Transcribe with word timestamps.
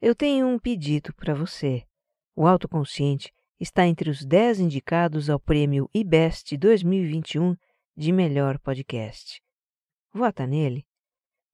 Eu 0.00 0.14
tenho 0.14 0.46
um 0.46 0.58
pedido 0.58 1.12
para 1.14 1.34
você. 1.34 1.84
O 2.34 2.46
Autoconsciente 2.46 3.30
está 3.60 3.86
entre 3.86 4.08
os 4.08 4.24
10 4.24 4.60
indicados 4.60 5.28
ao 5.28 5.38
prêmio 5.38 5.90
IBEST 5.92 6.56
2021 6.56 7.54
de 7.94 8.10
melhor 8.10 8.58
podcast. 8.60 9.42
Vota 10.10 10.46
nele. 10.46 10.86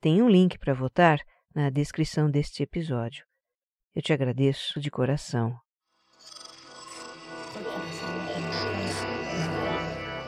Tem 0.01 0.23
um 0.23 0.29
link 0.29 0.61
para 0.61 0.73
votar 0.73 1.19
na 1.53 1.71
descrição 1.71 2.31
deste 2.31 2.63
episódio. 2.63 3.27
Eu 3.93 4.01
te 4.01 4.13
agradeço 4.13 4.79
de 4.79 4.93
coração. 4.93 5.59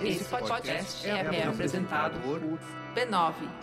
Esse 0.03 0.25
podcast 0.25 1.07
é, 1.09 1.45
apresentado 1.45 2.21
por 2.23 2.41
b9.com.br. 2.97 3.59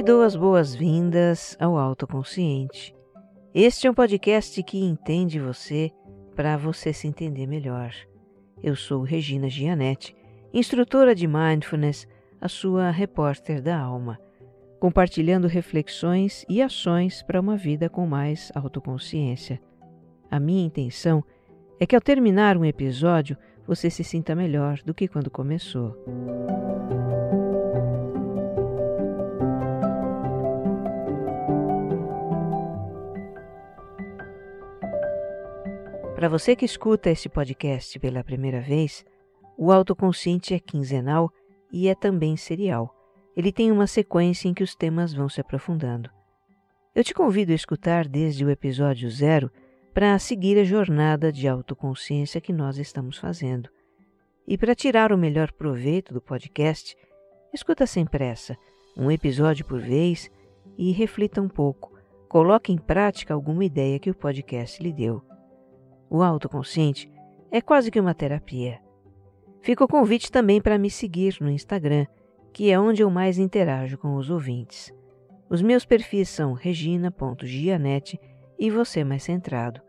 lhe 0.00 0.06
dou 0.06 0.22
as 0.22 0.34
boas-vindas 0.34 1.54
ao 1.60 1.76
Autoconsciente. 1.76 2.96
Este 3.54 3.86
é 3.86 3.90
um 3.90 3.92
podcast 3.92 4.62
que 4.62 4.82
entende 4.82 5.38
você 5.38 5.90
para 6.34 6.56
você 6.56 6.90
se 6.90 7.06
entender 7.06 7.46
melhor. 7.46 7.92
Eu 8.62 8.74
sou 8.74 9.02
Regina 9.02 9.46
Gianetti, 9.50 10.16
instrutora 10.54 11.14
de 11.14 11.26
Mindfulness, 11.26 12.08
a 12.40 12.48
sua 12.48 12.90
repórter 12.90 13.60
da 13.60 13.78
alma, 13.78 14.18
compartilhando 14.80 15.46
reflexões 15.46 16.46
e 16.48 16.62
ações 16.62 17.22
para 17.22 17.38
uma 17.38 17.58
vida 17.58 17.90
com 17.90 18.06
mais 18.06 18.50
autoconsciência. 18.54 19.60
A 20.30 20.40
minha 20.40 20.64
intenção 20.64 21.22
é 21.78 21.84
que 21.84 21.94
ao 21.94 22.00
terminar 22.00 22.56
um 22.56 22.64
episódio 22.64 23.36
você 23.66 23.90
se 23.90 24.02
sinta 24.02 24.34
melhor 24.34 24.78
do 24.82 24.94
que 24.94 25.06
quando 25.06 25.30
começou. 25.30 25.94
Para 36.20 36.28
você 36.28 36.54
que 36.54 36.66
escuta 36.66 37.08
esse 37.08 37.30
podcast 37.30 37.98
pela 37.98 38.22
primeira 38.22 38.60
vez, 38.60 39.06
o 39.56 39.72
autoconsciente 39.72 40.52
é 40.52 40.58
quinzenal 40.58 41.32
e 41.72 41.88
é 41.88 41.94
também 41.94 42.36
serial. 42.36 42.94
Ele 43.34 43.50
tem 43.50 43.72
uma 43.72 43.86
sequência 43.86 44.46
em 44.46 44.52
que 44.52 44.62
os 44.62 44.74
temas 44.74 45.14
vão 45.14 45.30
se 45.30 45.40
aprofundando. 45.40 46.10
Eu 46.94 47.02
te 47.02 47.14
convido 47.14 47.52
a 47.52 47.54
escutar 47.54 48.06
desde 48.06 48.44
o 48.44 48.50
episódio 48.50 49.08
zero 49.08 49.50
para 49.94 50.18
seguir 50.18 50.58
a 50.58 50.62
jornada 50.62 51.32
de 51.32 51.48
autoconsciência 51.48 52.38
que 52.38 52.52
nós 52.52 52.76
estamos 52.76 53.16
fazendo. 53.16 53.70
E 54.46 54.58
para 54.58 54.74
tirar 54.74 55.14
o 55.14 55.16
melhor 55.16 55.50
proveito 55.50 56.12
do 56.12 56.20
podcast, 56.20 56.98
escuta 57.50 57.86
sem 57.86 58.04
pressa, 58.04 58.58
um 58.94 59.10
episódio 59.10 59.64
por 59.64 59.80
vez 59.80 60.30
e 60.76 60.92
reflita 60.92 61.40
um 61.40 61.48
pouco. 61.48 61.98
Coloque 62.28 62.70
em 62.74 62.76
prática 62.76 63.32
alguma 63.32 63.64
ideia 63.64 63.98
que 63.98 64.10
o 64.10 64.14
podcast 64.14 64.82
lhe 64.82 64.92
deu. 64.92 65.29
O 66.10 66.24
autoconsciente 66.24 67.08
é 67.52 67.60
quase 67.60 67.88
que 67.88 68.00
uma 68.00 68.12
terapia. 68.12 68.80
Fica 69.62 69.84
o 69.84 69.88
convite 69.88 70.32
também 70.32 70.60
para 70.60 70.76
me 70.76 70.90
seguir 70.90 71.36
no 71.40 71.48
Instagram, 71.48 72.04
que 72.52 72.70
é 72.70 72.80
onde 72.80 73.02
eu 73.02 73.10
mais 73.10 73.38
interajo 73.38 73.96
com 73.96 74.16
os 74.16 74.28
ouvintes. 74.28 74.92
Os 75.48 75.62
meus 75.62 75.84
perfis 75.84 76.28
são 76.28 76.52
regina.gianete 76.52 78.18
e 78.58 78.70
você 78.70 79.04
mais 79.04 79.22
centrado. 79.22 79.80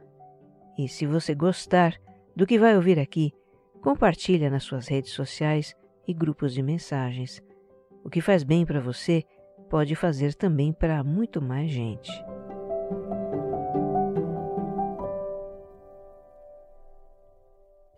E 0.77 0.87
se 0.87 1.07
você 1.07 1.33
gostar 1.33 1.95
do 2.35 2.45
que 2.45 2.59
vai 2.59 2.75
ouvir 2.75 2.99
aqui, 2.99 3.33
compartilha 3.81 4.49
nas 4.49 4.63
suas 4.63 4.87
redes 4.87 5.11
sociais 5.11 5.75
e 6.07 6.13
grupos 6.13 6.53
de 6.53 6.61
mensagens. 6.61 7.41
O 8.03 8.09
que 8.09 8.21
faz 8.21 8.43
bem 8.43 8.63
para 8.63 8.79
você 8.79 9.23
pode 9.69 9.95
fazer 9.95 10.35
também 10.35 10.71
para 10.71 11.03
muito 11.03 11.41
mais 11.41 11.71
gente. 11.71 12.11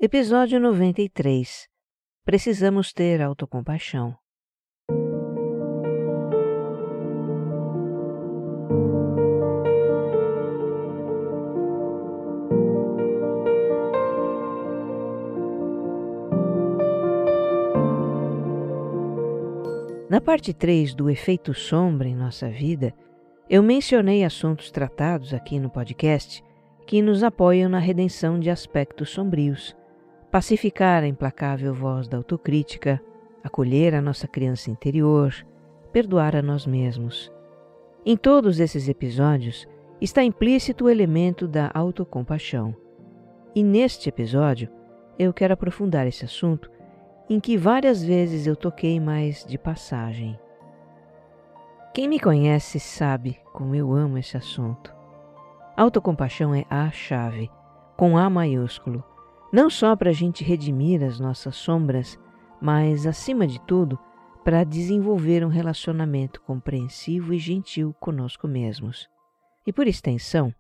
Episódio 0.06 0.60
93 0.60 1.70
Precisamos 2.26 2.92
ter 2.92 3.22
autocompaixão. 3.22 4.14
Na 20.10 20.20
parte 20.20 20.54
3 20.54 20.94
do 20.94 21.10
efeito 21.10 21.54
sombra 21.54 22.10
em 22.10 22.14
nossa 22.14 22.50
vida, 22.50 22.94
eu 23.50 23.64
mencionei 23.64 24.26
assuntos 24.26 24.70
tratados 24.70 25.34
aqui 25.34 25.62
no 25.62 25.70
podcast 25.70 26.44
que 26.86 27.02
nos 27.02 27.24
apoiam 27.24 27.70
na 27.70 27.80
redenção 27.80 28.38
de 28.38 28.50
aspectos 28.50 29.10
sombrios 29.10 29.74
pacificar 30.34 31.04
a 31.04 31.08
implacável 31.08 31.76
voz 31.76 32.08
da 32.08 32.18
autocrítica, 32.18 33.00
acolher 33.44 33.94
a 33.94 34.02
nossa 34.02 34.28
criança 34.28 34.72
interior, 34.72 35.32
perdoar 35.92 36.36
a 36.36 36.42
nós 36.42 36.66
mesmos. 36.66 37.32
Em 38.04 38.18
todos 38.18 38.60
esses 38.60 38.90
episódios 38.90 39.68
está 40.02 40.24
implícito 40.24 40.86
o 40.86 40.90
elemento 40.90 41.48
da 41.48 41.70
autocompaixão. 41.72 42.76
E 43.54 43.64
neste 43.64 44.10
episódio 44.10 44.70
eu 45.20 45.32
quero 45.32 45.54
aprofundar 45.54 46.08
esse 46.08 46.26
assunto 46.26 46.68
em 47.30 47.40
que 47.40 47.56
várias 47.56 48.04
vezes 48.04 48.48
eu 48.48 48.56
toquei 48.56 49.00
mais 49.00 49.46
de 49.46 49.60
passagem. 49.60 50.36
Quem 51.94 52.08
me 52.08 52.20
conhece 52.20 52.80
sabe 52.80 53.40
como 53.54 53.76
eu 53.76 53.94
amo 53.94 54.18
esse 54.18 54.36
assunto. 54.36 54.92
Autocompaixão 55.78 56.56
é 56.56 56.66
a 56.72 56.90
chave, 56.90 57.52
com 57.96 58.18
A 58.18 58.28
maiúsculo, 58.32 59.04
não 59.54 59.70
só 59.70 59.96
para 59.96 60.10
a 60.10 60.14
gente 60.14 60.44
redimir 60.44 61.04
as 61.04 61.20
nossas 61.20 61.56
sombras, 61.56 62.18
mas, 62.60 63.06
acima 63.06 63.46
de 63.46 63.62
tudo, 63.62 64.00
para 64.44 64.64
desenvolver 64.64 65.46
um 65.46 65.48
relacionamento 65.48 66.42
compreensivo 66.42 67.36
e 67.36 67.38
gentil 67.38 67.94
conosco 68.00 68.48
mesmos, 68.48 69.08
e 69.64 69.72
por 69.72 69.86
extensão, 69.86 70.52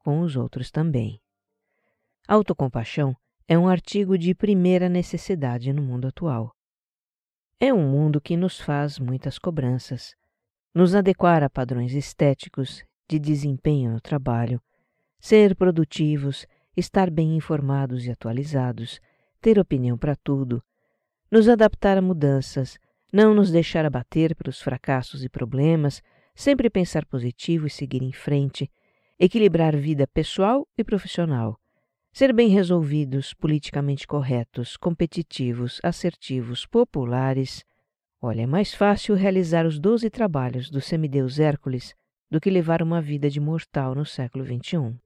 com 0.00 0.20
os 0.20 0.34
outros 0.34 0.68
também. 0.68 1.20
Autocompaixão 2.26 3.16
é 3.46 3.56
um 3.56 3.68
artigo 3.68 4.18
de 4.18 4.34
primeira 4.34 4.88
necessidade 4.88 5.72
no 5.72 5.80
mundo 5.80 6.08
atual. 6.08 6.52
É 7.60 7.72
um 7.72 7.88
mundo 7.88 8.20
que 8.20 8.36
nos 8.36 8.58
faz 8.58 8.98
muitas 8.98 9.38
cobranças, 9.38 10.12
nos 10.74 10.96
adequar 10.96 11.44
a 11.44 11.48
padrões 11.48 11.92
estéticos 11.92 12.82
de 13.08 13.16
desempenho 13.20 13.92
no 13.92 14.00
trabalho, 14.00 14.60
ser 15.20 15.54
produtivos 15.54 16.48
estar 16.76 17.10
bem 17.10 17.36
informados 17.36 18.06
e 18.06 18.10
atualizados, 18.10 19.00
ter 19.40 19.58
opinião 19.58 19.96
para 19.96 20.14
tudo, 20.16 20.62
nos 21.30 21.48
adaptar 21.48 21.96
a 21.96 22.02
mudanças, 22.02 22.78
não 23.12 23.34
nos 23.34 23.50
deixar 23.50 23.84
abater 23.84 24.34
pelos 24.34 24.60
fracassos 24.60 25.24
e 25.24 25.28
problemas, 25.28 26.02
sempre 26.34 26.70
pensar 26.70 27.04
positivo 27.06 27.66
e 27.66 27.70
seguir 27.70 28.02
em 28.02 28.12
frente, 28.12 28.70
equilibrar 29.18 29.76
vida 29.76 30.06
pessoal 30.06 30.66
e 30.76 30.82
profissional, 30.82 31.58
ser 32.12 32.32
bem 32.32 32.48
resolvidos, 32.48 33.34
politicamente 33.34 34.06
corretos, 34.06 34.76
competitivos, 34.76 35.80
assertivos, 35.82 36.66
populares. 36.66 37.64
Olha, 38.20 38.42
é 38.42 38.46
mais 38.46 38.74
fácil 38.74 39.14
realizar 39.14 39.66
os 39.66 39.78
doze 39.78 40.10
trabalhos 40.10 40.70
do 40.70 40.80
semideus 40.80 41.38
Hércules 41.38 41.94
do 42.30 42.40
que 42.40 42.50
levar 42.50 42.82
uma 42.82 43.00
vida 43.00 43.28
de 43.28 43.40
mortal 43.40 43.94
no 43.94 44.06
século 44.06 44.44
XXI. 44.44 44.96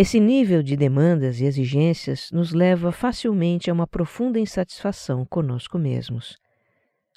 Esse 0.00 0.20
nível 0.20 0.62
de 0.62 0.76
demandas 0.76 1.40
e 1.40 1.44
exigências 1.44 2.30
nos 2.30 2.52
leva 2.52 2.92
facilmente 2.92 3.68
a 3.68 3.72
uma 3.72 3.84
profunda 3.84 4.38
insatisfação 4.38 5.26
conosco 5.26 5.76
mesmos. 5.76 6.38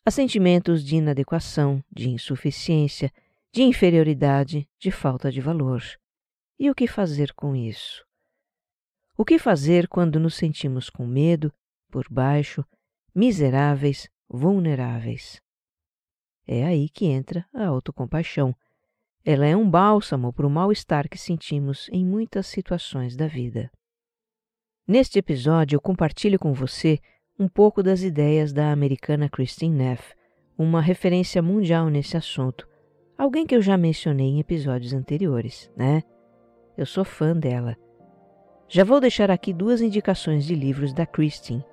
A 0.04 0.10
sentimentos 0.10 0.84
de 0.84 0.96
inadequação, 0.96 1.84
de 1.92 2.10
insuficiência, 2.10 3.12
de 3.54 3.62
inferioridade, 3.62 4.68
de 4.80 4.90
falta 4.90 5.32
de 5.32 5.40
valor. 5.40 5.84
E 6.58 6.72
o 6.72 6.74
que 6.74 6.88
fazer 6.88 7.34
com 7.34 7.56
isso? 7.56 8.04
O 9.16 9.24
que 9.24 9.38
fazer 9.38 9.88
quando 9.88 10.20
nos 10.20 10.34
sentimos 10.34 10.90
com 10.90 11.06
medo, 11.06 11.54
por 11.92 12.08
baixo, 12.10 12.66
miseráveis, 13.14 14.10
vulneráveis? 14.28 15.40
É 16.48 16.66
aí 16.66 16.90
que 16.90 17.06
entra 17.06 17.46
a 17.54 17.64
autocompaixão 17.64 18.56
ela 19.24 19.46
é 19.46 19.56
um 19.56 19.70
bálsamo 19.70 20.34
para 20.34 20.48
o 20.48 20.50
mal-estar 20.50 21.08
que 21.10 21.18
sentimos 21.18 21.90
em 21.92 22.06
muitas 22.06 22.48
situações 22.48 23.16
da 23.16 23.28
vida. 23.28 23.72
Neste 24.88 25.20
episódio, 25.20 25.78
eu 25.78 25.82
compartilho 25.82 26.40
com 26.40 26.54
você 26.54 27.00
um 27.40 27.48
pouco 27.48 27.82
das 27.82 28.02
ideias 28.04 28.52
da 28.52 28.72
americana 28.72 29.30
Christine 29.30 29.76
Neff, 29.76 30.14
uma 30.58 30.82
referência 30.82 31.42
mundial 31.42 31.90
nesse 31.90 32.18
assunto, 32.18 32.68
Alguém 33.22 33.46
que 33.46 33.56
eu 33.56 33.62
já 33.62 33.78
mencionei 33.78 34.26
em 34.26 34.40
episódios 34.40 34.94
anteriores, 34.94 35.70
né? 35.78 36.02
Eu 36.76 36.88
sou 36.88 37.06
fã 37.06 37.38
dela. 37.38 37.78
Já 38.68 38.84
vou 38.84 39.00
deixar 39.00 39.30
aqui 39.30 39.54
duas 39.54 39.80
indicações 39.80 40.44
de 40.44 40.56
livros 40.56 40.92
da 40.92 41.06
Christine. 41.06 41.64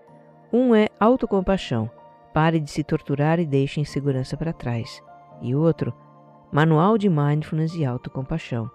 Um 0.52 0.74
é 0.74 0.88
Autocompaixão, 1.00 1.90
Pare 2.34 2.60
de 2.60 2.70
se 2.70 2.84
torturar 2.84 3.40
e 3.40 3.46
deixe 3.46 3.80
insegurança 3.80 4.36
para 4.36 4.52
trás. 4.52 5.02
E 5.40 5.54
outro, 5.54 5.94
Manual 6.50 6.96
de 6.96 7.10
Mindfulness 7.10 7.74
e 7.74 7.84
Autocompaixão. 7.84 8.70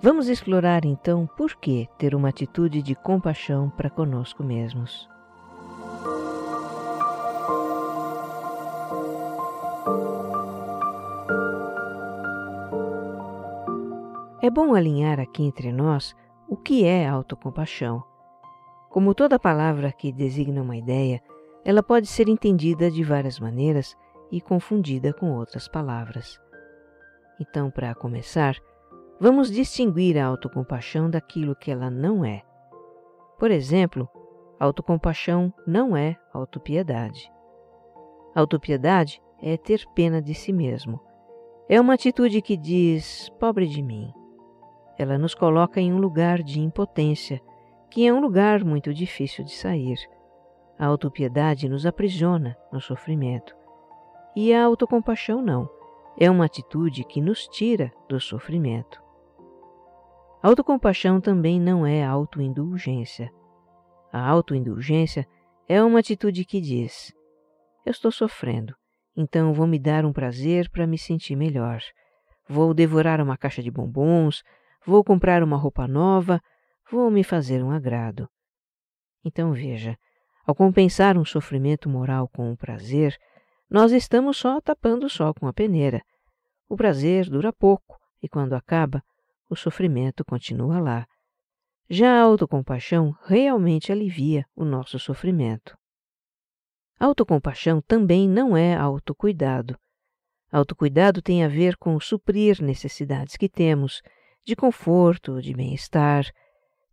Vamos 0.00 0.28
explorar 0.28 0.84
então 0.84 1.24
por 1.36 1.54
que 1.54 1.88
ter 1.96 2.16
uma 2.16 2.30
atitude 2.30 2.82
de 2.82 2.96
compaixão 2.96 3.70
para 3.70 3.88
conosco 3.88 4.42
mesmos. 4.42 5.08
É 14.42 14.50
bom 14.50 14.74
alinhar 14.74 15.20
aqui 15.20 15.44
entre 15.44 15.70
nós 15.70 16.16
o 16.48 16.56
que 16.56 16.84
é 16.84 17.06
autocompaixão. 17.06 18.02
Como 18.90 19.14
toda 19.14 19.38
palavra 19.38 19.92
que 19.92 20.10
designa 20.10 20.60
uma 20.60 20.76
ideia, 20.76 21.22
ela 21.64 21.84
pode 21.84 22.08
ser 22.08 22.28
entendida 22.28 22.90
de 22.90 23.04
várias 23.04 23.38
maneiras 23.38 23.96
e 24.32 24.40
confundida 24.40 25.12
com 25.12 25.30
outras 25.30 25.68
palavras. 25.68 26.40
Então, 27.42 27.72
para 27.72 27.92
começar, 27.92 28.56
vamos 29.20 29.50
distinguir 29.50 30.16
a 30.16 30.26
autocompaixão 30.26 31.10
daquilo 31.10 31.56
que 31.56 31.72
ela 31.72 31.90
não 31.90 32.24
é. 32.24 32.42
Por 33.36 33.50
exemplo, 33.50 34.08
autocompaixão 34.60 35.52
não 35.66 35.96
é 35.96 36.16
autopiedade. 36.32 37.32
Autopiedade 38.32 39.20
é 39.42 39.56
ter 39.56 39.84
pena 39.92 40.22
de 40.22 40.34
si 40.34 40.52
mesmo. 40.52 41.00
É 41.68 41.80
uma 41.80 41.94
atitude 41.94 42.40
que 42.40 42.56
diz: 42.56 43.28
pobre 43.40 43.66
de 43.66 43.82
mim. 43.82 44.12
Ela 44.96 45.18
nos 45.18 45.34
coloca 45.34 45.80
em 45.80 45.92
um 45.92 45.98
lugar 45.98 46.44
de 46.44 46.60
impotência, 46.60 47.40
que 47.90 48.06
é 48.06 48.14
um 48.14 48.20
lugar 48.20 48.64
muito 48.64 48.94
difícil 48.94 49.44
de 49.44 49.52
sair. 49.52 49.98
A 50.78 50.86
autopiedade 50.86 51.68
nos 51.68 51.86
aprisiona 51.86 52.56
no 52.72 52.80
sofrimento. 52.80 53.52
E 54.36 54.54
a 54.54 54.64
autocompaixão 54.64 55.42
não. 55.42 55.81
É 56.18 56.30
uma 56.30 56.44
atitude 56.44 57.04
que 57.04 57.20
nos 57.20 57.46
tira 57.48 57.92
do 58.08 58.20
sofrimento. 58.20 59.02
Autocompaixão 60.42 61.20
também 61.20 61.60
não 61.60 61.86
é 61.86 62.04
autoindulgência. 62.04 63.30
A 64.12 64.28
autoindulgência 64.28 65.26
é 65.68 65.82
uma 65.82 66.00
atitude 66.00 66.44
que 66.44 66.60
diz: 66.60 67.12
Eu 67.86 67.92
estou 67.92 68.10
sofrendo, 68.10 68.74
então 69.16 69.54
vou 69.54 69.66
me 69.66 69.78
dar 69.78 70.04
um 70.04 70.12
prazer 70.12 70.68
para 70.70 70.86
me 70.86 70.98
sentir 70.98 71.36
melhor. 71.36 71.80
Vou 72.48 72.74
devorar 72.74 73.20
uma 73.20 73.36
caixa 73.36 73.62
de 73.62 73.70
bombons, 73.70 74.42
vou 74.84 75.02
comprar 75.04 75.42
uma 75.42 75.56
roupa 75.56 75.86
nova, 75.86 76.40
vou 76.90 77.10
me 77.10 77.22
fazer 77.22 77.62
um 77.62 77.70
agrado. 77.70 78.28
Então 79.24 79.52
veja, 79.52 79.96
ao 80.44 80.54
compensar 80.54 81.16
um 81.16 81.24
sofrimento 81.24 81.88
moral 81.88 82.28
com 82.28 82.50
um 82.50 82.56
prazer, 82.56 83.16
nós 83.72 83.90
estamos 83.90 84.36
só 84.36 84.60
tapando 84.60 85.06
o 85.06 85.08
sol 85.08 85.32
com 85.32 85.46
a 85.46 85.52
peneira. 85.52 86.02
O 86.68 86.76
prazer 86.76 87.30
dura 87.30 87.50
pouco 87.50 87.98
e, 88.22 88.28
quando 88.28 88.52
acaba, 88.52 89.02
o 89.48 89.56
sofrimento 89.56 90.22
continua 90.26 90.78
lá. 90.78 91.06
Já 91.88 92.12
a 92.12 92.20
autocompaixão 92.20 93.16
realmente 93.24 93.90
alivia 93.90 94.44
o 94.54 94.62
nosso 94.62 94.98
sofrimento. 94.98 95.74
Autocompaixão 97.00 97.80
também 97.80 98.28
não 98.28 98.54
é 98.54 98.76
autocuidado. 98.76 99.74
Autocuidado 100.52 101.22
tem 101.22 101.42
a 101.42 101.48
ver 101.48 101.78
com 101.78 101.98
suprir 101.98 102.60
necessidades 102.60 103.38
que 103.38 103.48
temos, 103.48 104.02
de 104.44 104.54
conforto, 104.54 105.40
de 105.40 105.54
bem-estar. 105.54 106.26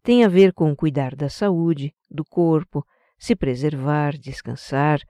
Tem 0.02 0.24
a 0.24 0.30
ver 0.30 0.54
com 0.54 0.74
cuidar 0.74 1.14
da 1.14 1.28
saúde, 1.28 1.94
do 2.10 2.24
corpo, 2.24 2.86
se 3.18 3.36
preservar, 3.36 4.18
descansar. 4.18 5.02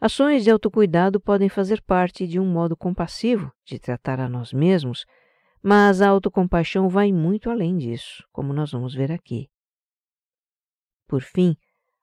Ações 0.00 0.44
de 0.44 0.50
autocuidado 0.50 1.20
podem 1.20 1.48
fazer 1.48 1.82
parte 1.82 2.24
de 2.24 2.38
um 2.38 2.46
modo 2.46 2.76
compassivo 2.76 3.52
de 3.64 3.80
tratar 3.80 4.20
a 4.20 4.28
nós 4.28 4.52
mesmos, 4.52 5.04
mas 5.60 6.00
a 6.00 6.08
autocompaixão 6.08 6.88
vai 6.88 7.12
muito 7.12 7.50
além 7.50 7.76
disso, 7.76 8.22
como 8.30 8.52
nós 8.52 8.70
vamos 8.70 8.94
ver 8.94 9.10
aqui. 9.10 9.48
Por 11.08 11.20
fim, 11.20 11.56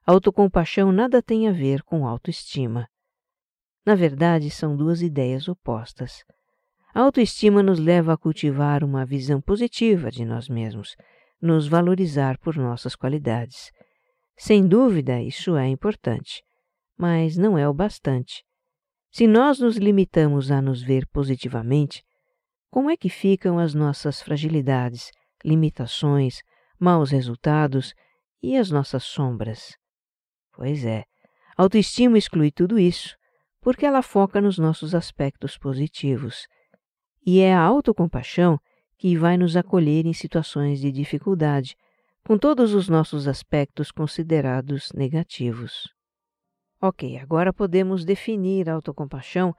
a 0.06 0.12
autocompaixão 0.12 0.92
nada 0.92 1.22
tem 1.22 1.48
a 1.48 1.54
ver 1.54 1.84
com 1.84 2.06
autoestima. 2.06 2.86
Na 3.86 3.96
verdade, 3.96 4.50
são 4.50 4.76
duas 4.76 5.02
ideias 5.02 5.48
opostas. 5.48 6.26
A 6.94 7.00
autoestima 7.00 7.64
nos 7.64 7.80
leva 7.80 8.14
a 8.14 8.18
cultivar 8.18 8.84
uma 8.84 9.06
visão 9.06 9.40
positiva 9.40 10.12
de 10.12 10.26
nós 10.26 10.50
mesmos, 10.50 10.98
nos 11.42 11.66
valorizar 11.68 12.38
por 12.40 12.58
nossas 12.58 12.94
qualidades. 12.94 13.72
Sem 14.38 14.68
dúvida, 14.68 15.22
isso 15.22 15.56
é 15.56 15.68
importante, 15.68 16.44
mas 16.98 17.38
não 17.38 17.58
é 17.58 17.68
o 17.68 17.74
bastante. 17.74 18.44
Se 19.12 19.28
nós 19.28 19.60
nos 19.60 19.78
limitamos 19.78 20.52
a 20.52 20.62
nos 20.62 20.82
ver 20.82 21.08
positivamente, 21.08 22.04
como 22.70 22.90
é 22.90 22.98
que 22.98 23.08
ficam 23.08 23.58
as 23.58 23.74
nossas 23.74 24.22
fragilidades, 24.22 25.10
limitações, 25.44 26.42
maus 26.78 27.12
resultados 27.12 27.94
e 28.44 28.58
as 28.58 28.70
nossas 28.70 29.04
sombras? 29.04 29.78
Pois 30.52 30.86
é, 30.86 31.06
autoestima 31.58 32.18
exclui 32.18 32.52
tudo 32.52 32.78
isso, 32.78 33.16
porque 33.62 33.86
ela 33.86 34.02
foca 34.02 34.42
nos 34.42 34.58
nossos 34.58 34.94
aspectos 34.94 35.58
positivos. 35.58 36.46
E 37.26 37.40
é 37.40 37.54
a 37.54 37.62
autocompaixão 37.62 38.60
que 38.98 39.18
vai 39.18 39.38
nos 39.38 39.56
acolher 39.56 40.06
em 40.06 40.14
situações 40.14 40.82
de 40.82 40.92
dificuldade, 40.92 41.76
com 42.26 42.38
todos 42.38 42.74
os 42.74 42.90
nossos 42.90 43.28
aspectos 43.28 43.92
considerados 43.92 44.92
negativos. 44.94 45.95
Ok, 46.82 47.18
agora 47.18 47.54
podemos 47.54 48.04
definir 48.04 48.70
a 48.70 48.74
autocompaixão, 48.74 49.56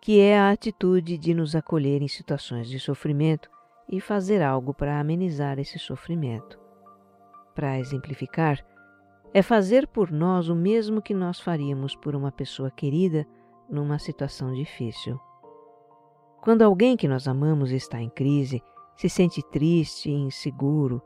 que 0.00 0.20
é 0.20 0.38
a 0.38 0.50
atitude 0.50 1.18
de 1.18 1.34
nos 1.34 1.54
acolher 1.54 2.00
em 2.00 2.08
situações 2.08 2.68
de 2.68 2.78
sofrimento 2.78 3.50
e 3.88 4.00
fazer 4.00 4.40
algo 4.40 4.72
para 4.72 4.98
amenizar 5.00 5.58
esse 5.58 5.78
sofrimento. 5.78 6.58
Para 7.54 7.78
exemplificar, 7.78 8.64
é 9.34 9.42
fazer 9.42 9.86
por 9.88 10.10
nós 10.10 10.48
o 10.48 10.54
mesmo 10.54 11.02
que 11.02 11.12
nós 11.12 11.40
faríamos 11.40 11.96
por 11.96 12.14
uma 12.14 12.32
pessoa 12.32 12.70
querida 12.70 13.26
numa 13.68 13.98
situação 13.98 14.52
difícil. 14.54 15.18
Quando 16.40 16.62
alguém 16.62 16.96
que 16.96 17.08
nós 17.08 17.28
amamos 17.28 17.70
está 17.72 18.00
em 18.00 18.08
crise, 18.08 18.62
se 18.96 19.08
sente 19.08 19.42
triste, 19.50 20.10
inseguro, 20.10 21.02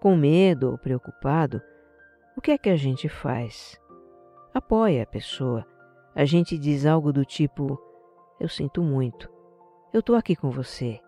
com 0.00 0.14
medo 0.14 0.70
ou 0.70 0.78
preocupado, 0.78 1.60
o 2.36 2.40
que 2.40 2.52
é 2.52 2.58
que 2.58 2.68
a 2.68 2.76
gente 2.76 3.08
faz? 3.08 3.80
Apoia 4.56 5.02
a 5.02 5.06
pessoa. 5.06 5.66
A 6.14 6.24
gente 6.24 6.56
diz 6.56 6.86
algo 6.86 7.12
do 7.12 7.26
tipo: 7.26 7.78
Eu 8.40 8.48
sinto 8.48 8.80
muito. 8.80 9.30
Eu 9.92 10.00
estou 10.00 10.16
aqui 10.16 10.34
com 10.34 10.48
você. 10.48 10.98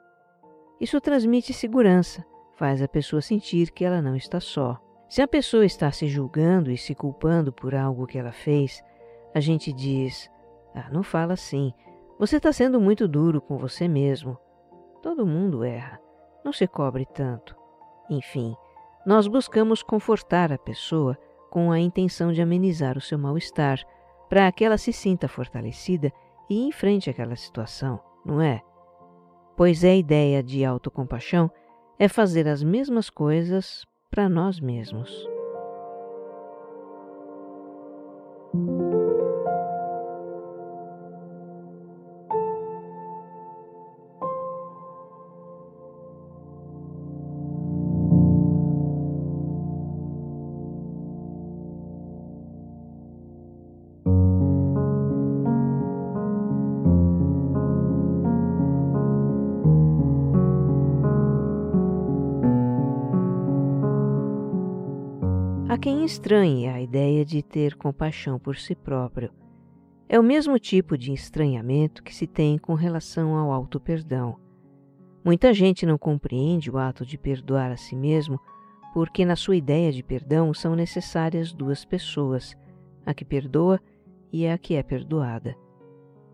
Isso 0.79 1.01
transmite 1.01 1.55
segurança, 1.55 2.23
faz 2.59 2.83
a 2.83 2.87
pessoa 2.87 3.23
sentir 3.23 3.71
que 3.71 3.87
ela 3.87 4.03
não 4.03 4.15
está 4.15 4.39
só. 4.39 4.79
Se 5.09 5.23
a 5.23 5.27
pessoa 5.27 5.65
está 5.65 5.91
se 5.91 6.09
julgando 6.09 6.71
e 6.71 6.77
se 6.77 6.95
culpando 6.95 7.51
por 7.51 7.75
algo 7.75 8.07
que 8.07 8.19
ela 8.19 8.33
fez, 8.33 8.85
a 9.35 9.41
gente 9.41 9.73
diz: 9.73 10.31
Ah, 10.75 10.91
não 10.93 11.03
fala 11.03 11.33
assim. 11.33 11.73
Você 12.19 12.37
está 12.37 12.53
sendo 12.53 12.79
muito 12.79 13.09
duro 13.09 13.41
com 13.41 13.57
você 13.57 13.89
mesmo. 13.89 14.37
Todo 15.03 15.27
mundo 15.27 15.65
erra. 15.65 15.99
Não 16.45 16.53
se 16.53 16.67
cobre 16.67 17.07
tanto. 17.07 17.57
Enfim, 18.11 18.55
nós 19.07 19.27
buscamos 19.27 19.83
confortar 19.83 20.53
a 20.53 20.59
pessoa 20.59 21.17
com 21.51 21.73
a 21.73 21.79
intenção 21.79 22.33
de 22.33 22.43
amenizar 22.43 22.97
o 22.97 23.01
seu 23.01 23.19
mal-estar, 23.19 23.79
para 24.29 24.51
que 24.53 24.65
ela 24.65 24.79
se 24.79 24.93
sinta 24.93 25.29
fortalecida 25.29 26.13
e 26.49 26.67
enfrente 26.67 27.09
aquela 27.09 27.37
situação, 27.37 28.01
não 28.25 28.41
é? 28.41 28.63
Pois 29.57 29.85
a 29.85 29.95
ideia 29.95 30.43
de 30.43 30.65
autocompaixão 30.65 31.51
é 31.99 32.09
fazer 32.09 32.47
as 32.47 32.63
mesmas 32.63 33.11
coisas 33.11 33.85
para 34.11 34.29
nós 34.29 34.61
mesmos. 34.61 35.29
Há 65.79 65.81
quem 65.81 66.05
estranhe 66.05 66.67
a 66.67 66.83
ideia 66.83 67.25
de 67.25 67.41
ter 67.41 67.77
compaixão 67.77 68.37
por 68.37 68.57
si 68.57 68.75
próprio. 68.75 69.31
É 70.09 70.19
o 70.19 70.25
mesmo 70.25 70.59
tipo 70.59 70.99
de 70.99 71.13
estranhamento 71.13 72.03
que 72.03 72.13
se 72.13 72.27
tem 72.27 72.59
com 72.59 72.75
relação 72.75 73.37
ao 73.37 73.53
auto-perdão. 73.53 74.35
Muita 75.25 75.55
gente 75.55 75.87
não 75.87 75.97
compreende 75.97 76.69
o 76.69 76.79
ato 76.79 77.07
de 77.07 77.17
perdoar 77.17 77.71
a 77.71 77.77
si 77.77 77.95
mesmo 77.95 78.41
porque, 78.93 79.25
na 79.25 79.37
sua 79.37 79.55
ideia 79.55 79.93
de 79.93 80.03
perdão, 80.03 80.53
são 80.53 80.75
necessárias 80.75 81.53
duas 81.53 81.85
pessoas, 81.85 82.57
a 83.07 83.15
que 83.15 83.25
perdoa 83.25 83.81
e 84.33 84.49
a 84.49 84.59
que 84.59 84.75
é 84.75 84.83
perdoada. 84.83 85.55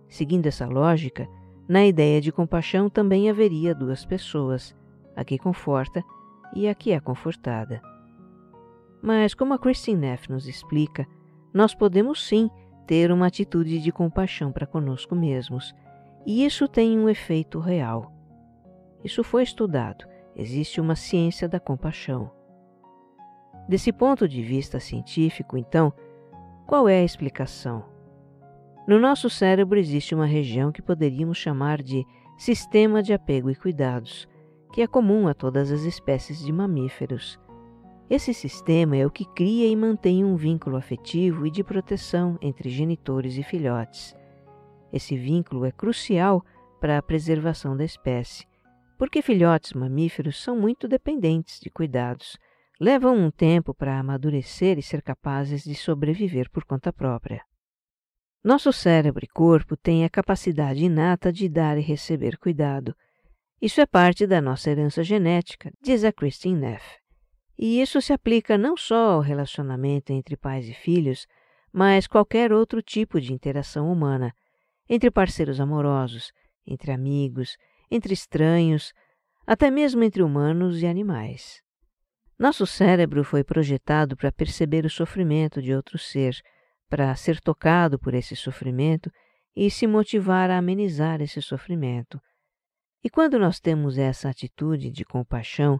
Seguindo 0.09 0.47
essa 0.47 0.67
lógica, 0.67 1.29
na 1.69 1.85
ideia 1.85 2.19
de 2.19 2.33
compaixão 2.33 2.89
também 2.89 3.29
haveria 3.29 3.75
duas 3.75 4.07
pessoas, 4.07 4.75
a 5.15 5.23
que 5.23 5.37
conforta 5.37 6.03
e 6.57 6.67
a 6.67 6.75
que 6.75 6.93
é 6.93 6.99
confortada. 6.99 7.83
Mas, 9.07 9.35
como 9.35 9.53
a 9.53 9.59
Christine 9.59 10.01
Neff 10.01 10.33
nos 10.33 10.49
explica, 10.49 11.07
nós 11.53 11.75
podemos 11.75 12.27
sim 12.27 12.49
ter 12.87 13.13
uma 13.13 13.27
atitude 13.27 13.79
de 13.79 13.93
compaixão 13.93 14.51
para 14.51 14.67
conosco 14.67 15.15
mesmos, 15.15 15.75
e 16.25 16.43
isso 16.43 16.67
tem 16.67 16.99
um 16.99 17.07
efeito 17.07 17.59
real. 17.59 18.11
Isso 19.05 19.23
foi 19.23 19.43
estudado, 19.43 20.07
existe 20.35 20.81
uma 20.81 20.97
ciência 20.97 21.47
da 21.47 21.61
compaixão. 21.61 22.31
Desse 23.69 23.93
ponto 23.93 24.27
de 24.27 24.41
vista 24.41 24.81
científico, 24.81 25.59
então, 25.59 25.93
qual 26.67 26.89
é 26.89 27.01
a 27.01 27.05
explicação? 27.05 27.85
No 28.89 28.99
nosso 28.99 29.29
cérebro 29.29 29.79
existe 29.79 30.15
uma 30.15 30.25
região 30.25 30.73
que 30.73 30.81
poderíamos 30.81 31.37
chamar 31.37 31.83
de 31.83 32.07
sistema 32.39 33.03
de 33.03 33.13
apego 33.13 33.51
e 33.51 33.55
cuidados, 33.55 34.27
que 34.73 34.81
é 34.81 34.87
comum 34.87 35.29
a 35.29 35.35
todas 35.35 35.71
as 35.71 35.83
espécies 35.83 36.39
de 36.39 36.51
mamíferos. 36.51 37.39
Esse 38.09 38.35
sistema 38.35 38.97
é 38.97 39.07
o 39.07 39.11
que 39.11 39.25
cria 39.25 39.67
e 39.67 39.75
mantém 39.75 40.25
um 40.25 40.37
vínculo 40.37 40.77
afetivo 40.77 41.47
e 41.47 41.51
de 41.51 41.65
proteção 41.65 42.39
entre 42.41 42.69
genitores 42.69 43.39
e 43.39 43.43
filhotes. 43.43 44.15
Esse 44.93 45.17
vínculo 45.17 45.65
é 45.65 45.73
crucial 45.73 46.45
para 46.81 46.99
a 46.99 47.03
preservação 47.03 47.75
da 47.75 47.85
espécie, 47.85 48.47
porque 48.99 49.23
filhotes 49.23 49.73
mamíferos 49.73 50.43
são 50.43 50.55
muito 50.55 50.87
dependentes 50.87 51.59
de 51.59 51.71
cuidados, 51.71 52.37
levam 52.79 53.17
um 53.17 53.31
tempo 53.31 53.75
para 53.75 53.99
amadurecer 53.99 54.79
e 54.79 54.83
ser 54.83 55.01
capazes 55.01 55.65
de 55.65 55.75
sobreviver 55.75 56.51
por 56.51 56.65
conta 56.65 56.93
própria. 56.93 57.43
Nosso 58.45 58.71
cérebro 58.71 59.25
e 59.25 59.29
corpo 59.29 59.77
têm 59.77 60.05
a 60.05 60.11
capacidade 60.11 60.85
inata 60.85 61.33
de 61.33 61.49
dar 61.49 61.79
e 61.79 61.81
receber 61.81 62.37
cuidado, 62.37 62.95
isso 63.63 63.81
é 63.81 63.87
parte 63.87 64.27
da 64.27 64.43
nossa 64.43 64.71
herança 64.71 65.03
genética, 65.03 65.73
diz 65.81 66.05
a 66.05 66.13
Christine 66.13 66.61
Neff. 66.61 67.04
E 67.59 67.81
isso 67.81 68.01
se 68.01 68.13
aplica 68.13 68.59
não 68.59 68.77
só 68.77 69.13
ao 69.13 69.21
relacionamento 69.21 70.13
entre 70.13 70.37
pais 70.37 70.69
e 70.69 70.75
filhos, 70.75 71.27
mas 71.73 72.07
qualquer 72.07 72.53
outro 72.53 72.83
tipo 72.83 73.21
de 73.21 73.33
interação 73.33 73.91
humana, 73.91 74.35
entre 74.89 75.11
parceiros 75.11 75.61
amorosos, 75.61 76.33
entre 76.67 76.93
amigos, 76.93 77.57
entre 77.91 78.13
estranhos, 78.13 78.93
até 79.47 79.71
mesmo 79.71 80.03
entre 80.03 80.23
humanos 80.23 80.83
e 80.83 80.87
animais. 80.87 81.63
Nosso 82.39 82.67
cérebro 82.67 83.23
foi 83.23 83.45
projetado 83.45 84.17
para 84.17 84.33
perceber 84.33 84.85
o 84.85 84.91
sofrimento 84.91 85.63
de 85.63 85.75
outro 85.75 85.99
ser, 85.99 86.37
para 86.89 87.15
ser 87.15 87.41
tocado 87.41 87.99
por 87.99 88.15
esse 88.15 88.35
sofrimento 88.35 89.11
e 89.55 89.71
se 89.71 89.87
motivar 89.87 90.51
a 90.51 90.59
amenizar 90.59 91.21
esse 91.21 91.41
sofrimento 91.41 92.21
e 93.05 93.11
quando 93.11 93.39
nós 93.39 93.61
temos 93.61 93.99
essa 93.99 94.31
atitude 94.31 94.91
de 94.91 95.05
compaixão, 95.05 95.79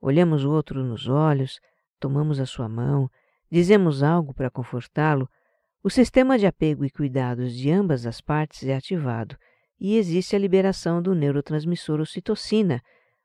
olhamos 0.00 0.44
o 0.44 0.50
outro 0.50 0.82
nos 0.82 1.08
olhos, 1.08 1.60
tomamos 1.98 2.40
a 2.40 2.46
sua 2.46 2.68
mão, 2.68 3.10
dizemos 3.50 4.02
algo 4.02 4.32
para 4.32 4.50
confortá-lo, 4.50 5.28
o 5.82 5.90
sistema 5.90 6.38
de 6.38 6.46
apego 6.46 6.84
e 6.84 6.90
cuidados 6.90 7.54
de 7.54 7.70
ambas 7.70 8.06
as 8.06 8.20
partes 8.20 8.66
é 8.66 8.74
ativado 8.74 9.36
e 9.78 9.96
existe 9.96 10.36
a 10.36 10.38
liberação 10.38 11.00
do 11.00 11.14
neurotransmissor 11.14 12.00
ocitocina, 12.00 12.82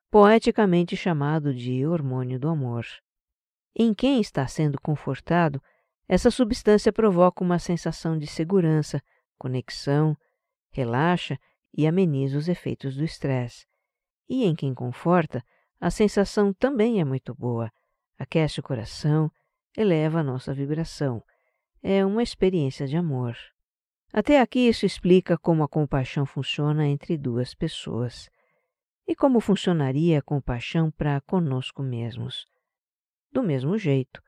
poeticamente 0.09 0.95
chamado 0.95 1.53
de 1.53 1.85
hormônio 1.85 2.39
do 2.39 2.47
amor. 2.47 2.85
Em 3.75 3.93
quem 3.93 4.21
está 4.21 4.47
sendo 4.47 4.79
confortado, 4.79 5.61
essa 6.07 6.31
substância 6.31 6.93
provoca 6.93 7.43
uma 7.43 7.59
sensação 7.59 8.17
de 8.17 8.25
segurança, 8.25 9.01
conexão, 9.37 10.15
relaxa 10.71 11.37
e 11.77 11.85
ameniza 11.85 12.37
os 12.37 12.47
efeitos 12.47 12.95
do 12.95 13.03
estresse. 13.03 13.65
E 14.29 14.45
em 14.45 14.55
quem 14.55 14.73
conforta, 14.73 15.43
a 15.79 15.89
sensação 15.89 16.53
também 16.53 16.99
é 16.99 17.05
muito 17.05 17.33
boa, 17.33 17.71
aquece 18.17 18.59
o 18.59 18.63
coração, 18.63 19.31
eleva 19.77 20.19
a 20.19 20.23
nossa 20.23 20.53
vibração. 20.53 21.23
É 21.83 22.05
uma 22.05 22.23
experiência 22.23 22.87
de 22.87 22.97
amor. 22.97 23.35
Até 24.11 24.39
aqui 24.39 24.67
isso 24.67 24.85
explica 24.85 25.37
como 25.37 25.63
a 25.63 25.67
compaixão 25.67 26.25
funciona 26.25 26.87
entre 26.87 27.17
duas 27.17 27.53
pessoas. 27.53 28.29
E 29.07 29.15
como 29.15 29.39
funcionaria 29.39 30.19
a 30.19 30.21
compaixão 30.21 30.89
para 30.89 31.21
conosco 31.21 31.83
mesmos? 31.83 32.47
Do 33.31 33.43
mesmo 33.43 33.77
jeito. 33.77 34.21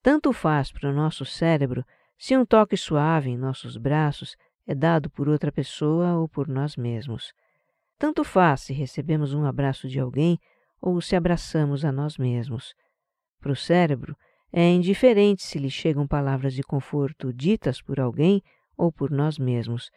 Tanto 0.00 0.32
faz 0.32 0.70
para 0.70 0.88
o 0.88 0.94
nosso 0.94 1.24
cérebro 1.24 1.84
se 2.16 2.36
um 2.36 2.46
toque 2.46 2.76
suave 2.76 3.30
em 3.30 3.36
nossos 3.36 3.76
braços 3.76 4.36
é 4.66 4.74
dado 4.74 5.10
por 5.10 5.28
outra 5.28 5.52
pessoa 5.52 6.14
ou 6.14 6.28
por 6.28 6.48
nós 6.48 6.76
mesmos. 6.76 7.32
Tanto 7.98 8.24
faz 8.24 8.62
se 8.62 8.72
recebemos 8.72 9.34
um 9.34 9.44
abraço 9.44 9.88
de 9.88 9.98
alguém 9.98 10.38
ou 10.86 11.00
se 11.00 11.16
abraçamos 11.16 11.84
a 11.84 11.90
nós 11.90 12.16
mesmos. 12.16 12.72
Para 13.40 13.50
o 13.50 13.56
cérebro, 13.56 14.16
é 14.52 14.70
indiferente 14.70 15.42
se 15.42 15.58
lhe 15.58 15.68
chegam 15.68 16.06
palavras 16.06 16.54
de 16.54 16.62
conforto 16.62 17.32
ditas 17.32 17.82
por 17.82 17.98
alguém 17.98 18.40
ou 18.76 18.92
por 18.92 19.10
nós 19.10 19.36
mesmos. 19.36 19.90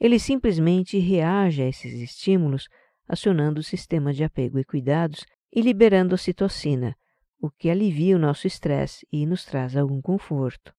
Ele 0.00 0.18
simplesmente 0.18 0.98
reage 0.98 1.60
a 1.60 1.66
esses 1.66 1.92
estímulos, 1.92 2.68
acionando 3.06 3.60
o 3.60 3.62
sistema 3.62 4.14
de 4.14 4.24
apego 4.24 4.58
e 4.58 4.64
cuidados 4.64 5.26
e 5.52 5.60
liberando 5.60 6.14
a 6.14 6.18
citocina, 6.18 6.96
o 7.38 7.50
que 7.50 7.68
alivia 7.68 8.16
o 8.16 8.18
nosso 8.18 8.46
estresse 8.46 9.06
e 9.12 9.26
nos 9.26 9.44
traz 9.44 9.76
algum 9.76 10.00
conforto. 10.00 10.72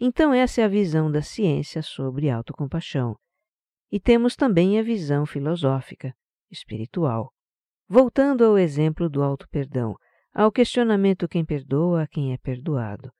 Então, 0.00 0.32
essa 0.32 0.62
é 0.62 0.64
a 0.64 0.68
visão 0.68 1.12
da 1.12 1.20
ciência 1.20 1.82
sobre 1.82 2.30
autocompaixão. 2.30 3.14
E 3.90 4.00
temos 4.00 4.36
também 4.36 4.78
a 4.78 4.82
visão 4.82 5.26
filosófica, 5.26 6.14
espiritual. 6.50 7.30
Voltando 7.94 8.42
ao 8.42 8.56
exemplo 8.56 9.06
do 9.06 9.22
auto-perdão, 9.22 9.94
ao 10.32 10.50
questionamento 10.50 11.28
quem 11.28 11.44
perdoa, 11.44 12.08
quem 12.10 12.32
é 12.32 12.38
perdoado. 12.38 13.12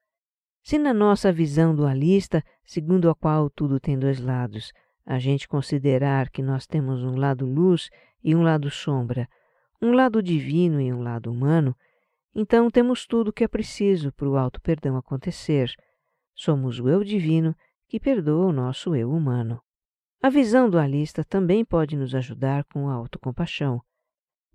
Se 0.63 0.79
na 0.79 0.95
nossa 0.95 1.31
visão 1.31 1.75
dualista, 1.77 2.43
segundo 2.65 3.11
a 3.11 3.15
qual 3.15 3.51
tudo 3.51 3.79
tem 3.79 3.99
dois 3.99 4.19
lados, 4.19 4.73
a 5.05 5.19
gente 5.19 5.47
considerar 5.47 6.31
que 6.31 6.41
nós 6.41 6.67
temos 6.67 7.05
um 7.05 7.19
lado 7.19 7.45
luz 7.45 7.91
e 8.25 8.35
um 8.35 8.41
lado 8.41 8.71
sombra, 8.71 9.29
um 9.79 9.93
lado 9.93 10.23
divino 10.23 10.81
e 10.81 10.91
um 10.91 11.03
lado 11.03 11.31
humano, 11.31 11.77
então 12.35 12.71
temos 12.71 13.05
tudo 13.07 13.29
o 13.29 13.33
que 13.35 13.45
é 13.45 13.49
preciso 13.49 14.11
para 14.11 14.27
o 14.27 14.39
auto-perdão 14.39 14.97
acontecer 14.97 15.71
Somos 16.35 16.81
o 16.81 16.89
eu 16.89 17.05
divino 17.05 17.55
que 17.87 18.01
perdoa 18.01 18.47
o 18.47 18.53
nosso 18.53 18.97
eu 18.97 19.11
humano. 19.11 19.61
A 20.23 20.31
visão 20.31 20.71
dualista 20.71 21.23
também 21.23 21.63
pode 21.63 21.95
nos 21.95 22.15
ajudar 22.15 22.65
com 22.73 22.89
a 22.89 22.95
autocompaixão. 22.95 23.83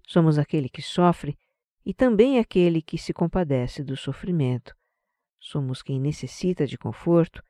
Somos 0.08 0.40
aquele 0.40 0.70
que 0.70 0.82
sofre 0.82 1.38
e 1.86 1.94
também 1.94 2.40
aquele 2.40 2.82
que 2.82 2.98
se 2.98 3.14
compadece 3.14 3.84
do 3.84 3.98
sofrimento. 3.98 4.74
Somos 5.38 5.84
quem 5.84 6.00
necessita 6.00 6.66
de 6.66 6.78
conforto 6.78 7.44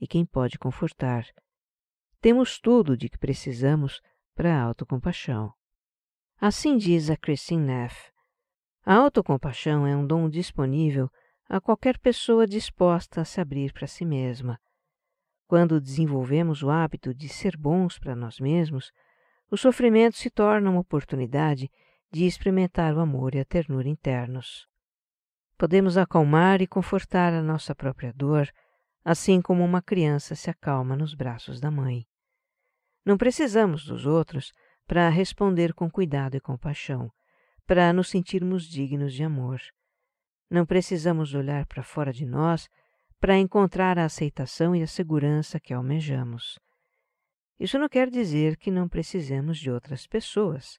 e 0.00 0.06
quem 0.06 0.24
pode 0.24 0.58
confortar. 0.58 1.26
Temos 2.18 2.58
tudo 2.58 2.96
de 2.96 3.10
que 3.10 3.18
precisamos 3.18 4.00
para 4.34 4.56
a 4.56 4.62
autocompaixão. 4.62 5.52
Assim 6.40 6.78
diz 6.78 7.10
a 7.10 7.16
Christine 7.16 7.66
Neff. 7.66 8.10
A 8.86 8.94
autocompaixão 8.94 9.86
é 9.86 9.94
um 9.94 10.06
dom 10.06 10.30
disponível 10.30 11.10
a 11.46 11.60
qualquer 11.60 11.98
pessoa 11.98 12.46
disposta 12.46 13.20
a 13.20 13.24
se 13.24 13.38
abrir 13.38 13.72
para 13.72 13.86
si 13.86 14.06
mesma. 14.06 14.58
Quando 15.46 15.80
desenvolvemos 15.80 16.62
o 16.62 16.70
hábito 16.70 17.12
de 17.12 17.28
ser 17.28 17.56
bons 17.56 17.98
para 17.98 18.16
nós 18.16 18.40
mesmos, 18.40 18.92
o 19.50 19.56
sofrimento 19.56 20.16
se 20.16 20.30
torna 20.30 20.70
uma 20.70 20.80
oportunidade 20.80 21.70
de 22.10 22.24
experimentar 22.24 22.94
o 22.94 23.00
amor 23.00 23.34
e 23.34 23.40
a 23.40 23.44
ternura 23.44 23.88
internos. 23.88 24.66
Podemos 25.56 25.96
acalmar 25.96 26.62
e 26.62 26.66
confortar 26.66 27.32
a 27.32 27.42
nossa 27.42 27.74
própria 27.74 28.12
dor, 28.12 28.48
assim 29.04 29.42
como 29.42 29.64
uma 29.64 29.82
criança 29.82 30.34
se 30.34 30.48
acalma 30.48 30.96
nos 30.96 31.14
braços 31.14 31.60
da 31.60 31.70
mãe. 31.70 32.06
Não 33.04 33.16
precisamos 33.16 33.84
dos 33.84 34.06
outros 34.06 34.52
para 34.86 35.08
responder 35.08 35.74
com 35.74 35.90
cuidado 35.90 36.36
e 36.36 36.40
compaixão, 36.40 37.10
para 37.66 37.92
nos 37.92 38.08
sentirmos 38.08 38.64
dignos 38.68 39.12
de 39.12 39.22
amor. 39.22 39.60
Não 40.50 40.64
precisamos 40.64 41.34
olhar 41.34 41.66
para 41.66 41.82
fora 41.82 42.12
de 42.12 42.24
nós 42.24 42.68
para 43.20 43.36
encontrar 43.36 43.98
a 43.98 44.04
aceitação 44.04 44.74
e 44.74 44.82
a 44.82 44.86
segurança 44.86 45.58
que 45.58 45.74
almejamos. 45.74 46.58
Isso 47.58 47.78
não 47.78 47.88
quer 47.88 48.08
dizer 48.08 48.56
que 48.56 48.70
não 48.70 48.88
precisemos 48.88 49.58
de 49.58 49.70
outras 49.70 50.06
pessoas. 50.06 50.78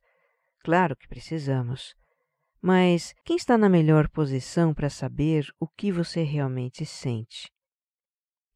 Claro 0.59 0.95
que 0.95 1.07
precisamos. 1.07 1.95
Mas 2.61 3.13
quem 3.23 3.35
está 3.37 3.57
na 3.57 3.69
melhor 3.69 4.09
posição 4.09 4.73
para 4.73 4.89
saber 4.89 5.47
o 5.59 5.67
que 5.67 5.91
você 5.91 6.23
realmente 6.23 6.85
sente? 6.85 7.49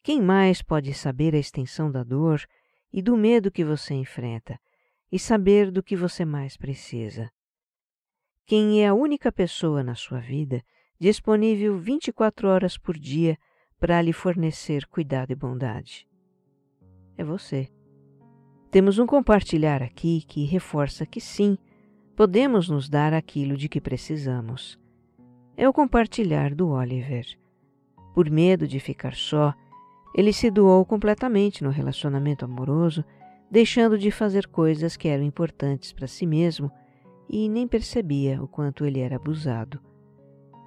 Quem 0.04 0.22
mais 0.22 0.62
pode 0.62 0.94
saber 0.94 1.34
a 1.34 1.40
extensão 1.40 1.90
da 1.90 2.04
dor 2.04 2.44
e 2.92 3.02
do 3.02 3.16
medo 3.16 3.52
que 3.52 3.64
você 3.64 3.94
enfrenta 3.94 4.60
e 5.12 5.18
saber 5.18 5.72
do 5.72 5.82
que 5.82 5.96
você 5.96 6.26
mais 6.26 6.58
precisa? 6.58 7.32
quem 8.46 8.84
é 8.84 8.88
a 8.88 8.94
única 8.94 9.32
pessoa 9.32 9.84
na 9.84 9.96
sua 9.96 10.20
vida 10.20 10.62
disponível 11.00 11.78
24 11.78 12.48
horas 12.48 12.78
por 12.78 12.98
dia 12.98 13.38
para 13.80 14.02
lhe 14.02 14.14
fornecer 14.14 14.86
cuidado 14.88 15.32
e 15.32 15.36
bondade? 15.36 16.08
É 17.18 17.24
você. 17.24 17.70
Temos 18.70 18.98
um 19.00 19.06
compartilhar 19.06 19.82
aqui 19.82 20.24
que 20.28 20.46
reforça 20.46 21.06
que 21.06 21.22
sim, 21.22 21.58
podemos 22.16 22.70
nos 22.70 22.88
dar 22.88 23.14
aquilo 23.14 23.58
de 23.58 23.68
que 23.68 23.82
precisamos. 23.82 24.80
É 25.58 25.68
o 25.68 25.74
compartilhar 25.74 26.54
do 26.54 26.70
Oliver. 26.70 27.26
Por 28.14 28.30
medo 28.30 28.68
de 28.68 28.80
ficar 28.80 29.16
só, 29.16 29.54
ele 30.16 30.32
se 30.32 30.52
doou 30.52 30.86
completamente 30.86 31.64
no 31.64 31.72
relacionamento 31.72 32.46
amoroso, 32.46 33.04
deixando 33.50 33.98
de 33.98 34.12
fazer 34.12 34.48
coisas 34.48 34.96
que 34.96 35.08
eram 35.08 35.24
importantes 35.24 35.92
para 35.92 36.08
si 36.08 36.26
mesmo 36.26 36.72
e 37.30 37.50
nem 37.50 37.68
percebia 37.68 38.42
o 38.42 38.48
quanto 38.48 38.86
ele 38.86 39.00
era 39.00 39.16
abusado. 39.16 39.80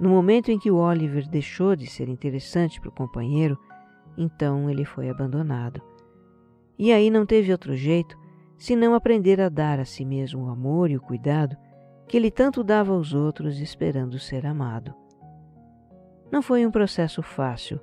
No 0.00 0.08
momento 0.08 0.50
em 0.50 0.58
que 0.58 0.70
o 0.70 0.76
Oliver 0.76 1.28
deixou 1.28 1.76
de 1.76 1.86
ser 1.86 2.08
interessante 2.08 2.80
para 2.80 2.90
o 2.90 2.94
companheiro, 2.94 3.58
então 4.18 4.68
ele 4.68 4.84
foi 4.84 5.08
abandonado. 5.08 5.80
E 6.78 6.92
aí 6.92 7.08
não 7.08 7.24
teve 7.24 7.52
outro 7.52 7.76
jeito 7.76 8.18
senão 8.58 8.94
aprender 8.94 9.40
a 9.40 9.48
dar 9.48 9.78
a 9.78 9.84
si 9.84 10.04
mesmo 10.04 10.46
o 10.46 10.50
amor 10.50 10.90
e 10.90 10.96
o 10.96 11.00
cuidado 11.00 11.56
que 12.06 12.16
ele 12.16 12.30
tanto 12.30 12.62
dava 12.62 12.92
aos 12.92 13.12
outros 13.12 13.60
esperando 13.60 14.18
ser 14.18 14.46
amado. 14.46 14.94
Não 16.30 16.42
foi 16.42 16.66
um 16.66 16.70
processo 16.70 17.22
fácil, 17.22 17.80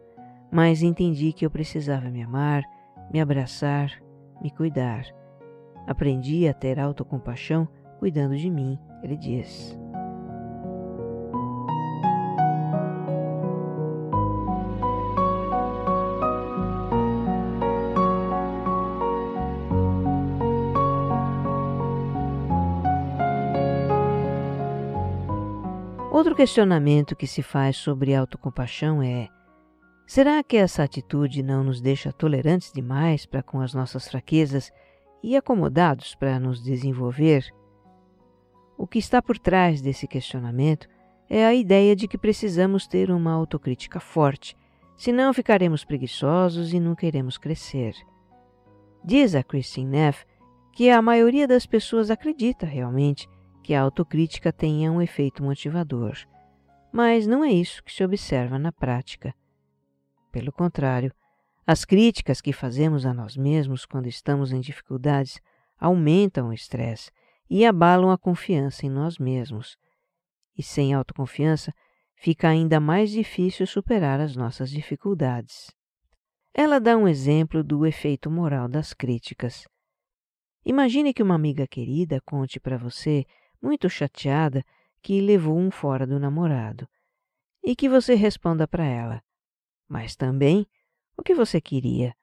mas 0.52 0.82
entendi 0.82 1.34
que 1.34 1.46
eu 1.46 1.52
precisava 1.52 2.10
me 2.10 2.22
amar, 2.22 2.64
me 3.12 3.20
abraçar, 3.20 3.92
me 4.42 4.52
cuidar. 4.52 5.06
Aprendi 5.88 6.48
a 6.48 6.54
ter 6.54 6.80
autocompaixão 6.80 7.68
cuidando 8.00 8.36
de 8.36 8.50
mim, 8.50 8.78
ele 9.02 9.18
diz. 9.18 9.78
Outro 26.34 26.46
questionamento 26.46 27.16
que 27.16 27.28
se 27.28 27.44
faz 27.44 27.78
sobre 27.78 28.16
autocompaixão 28.16 29.04
é: 29.04 29.30
será 30.08 30.44
que 30.44 30.58
essa 30.58 30.82
atitude 30.82 31.44
não 31.44 31.64
nos 31.64 31.80
deixa 31.80 32.12
tolerantes 32.12 32.72
demais 32.74 33.24
para 33.24 33.44
com 33.44 33.62
as 33.62 33.72
nossas 33.72 34.08
fraquezas 34.08 34.72
e 35.22 35.38
acomodados 35.38 36.16
para 36.16 36.40
nos 36.40 36.60
desenvolver? 36.60 37.46
O 38.76 38.88
que 38.88 38.98
está 38.98 39.22
por 39.22 39.38
trás 39.38 39.80
desse 39.80 40.08
questionamento 40.08 40.88
é 41.30 41.46
a 41.46 41.54
ideia 41.54 41.96
de 41.96 42.08
que 42.08 42.18
precisamos 42.18 42.88
ter 42.88 43.12
uma 43.12 43.32
autocrítica 43.32 44.00
forte, 44.00 44.58
senão 44.98 45.36
ficaremos 45.36 45.86
preguiçosos 45.86 46.74
e 46.74 46.80
não 46.80 46.96
queremos 46.96 47.38
crescer. 47.38 47.94
Diz 49.06 49.36
a 49.36 49.44
Christine 49.44 49.92
Neff 49.92 50.26
que 50.72 50.90
a 50.90 51.00
maioria 51.00 51.48
das 51.48 51.68
pessoas 51.68 52.10
acredita 52.10 52.66
realmente 52.66 53.30
que 53.64 53.74
a 53.74 53.82
autocrítica 53.82 54.52
tenha 54.52 54.92
um 54.92 55.02
efeito 55.02 55.42
motivador. 55.42 56.18
Mas 56.92 57.26
não 57.26 57.44
é 57.44 57.52
isso 57.52 57.84
que 57.84 57.92
se 57.92 58.04
observa 58.04 58.60
na 58.60 58.72
prática. 58.72 59.34
Pelo 60.32 60.52
contrário, 60.52 61.12
as 61.66 61.86
críticas 61.86 62.42
que 62.42 62.52
fazemos 62.52 63.06
a 63.06 63.14
nós 63.14 63.38
mesmos 63.38 63.86
quando 63.86 64.08
estamos 64.08 64.52
em 64.52 64.60
dificuldades 64.60 65.40
aumentam 65.80 66.50
o 66.50 66.54
estresse 66.54 67.10
e 67.50 67.66
abalam 67.66 68.12
a 68.12 68.18
confiança 68.18 68.86
em 68.86 68.90
nós 68.90 69.18
mesmos. 69.18 69.78
E 70.58 70.62
sem 70.62 70.94
autoconfiança, 70.94 71.74
fica 72.16 72.50
ainda 72.50 72.80
mais 72.80 73.12
difícil 73.12 73.66
superar 73.66 74.20
as 74.20 74.36
nossas 74.36 74.70
dificuldades. 74.70 75.72
Ela 76.54 76.80
dá 76.80 76.98
um 76.98 77.08
exemplo 77.08 77.64
do 77.64 77.86
efeito 77.86 78.30
moral 78.30 78.68
das 78.68 78.94
críticas. 78.94 79.66
Imagine 80.66 81.14
que 81.14 81.24
uma 81.24 81.36
amiga 81.36 81.66
querida 81.66 82.22
conte 82.22 82.60
para 82.60 82.78
você 82.78 83.26
muito 83.64 83.90
chateada 83.90 84.66
que 85.02 85.22
levou 85.22 85.58
um 85.58 85.72
fora 85.72 86.06
do 86.06 86.20
namorado, 86.20 86.88
e 87.64 87.76
que 87.78 87.88
você 87.88 88.14
responda 88.14 88.68
para 88.68 88.84
ela: 88.84 89.24
Mas 89.88 90.18
também, 90.18 90.68
o 91.16 91.24
que 91.24 91.34
você 91.34 91.62
queria? 91.62 92.14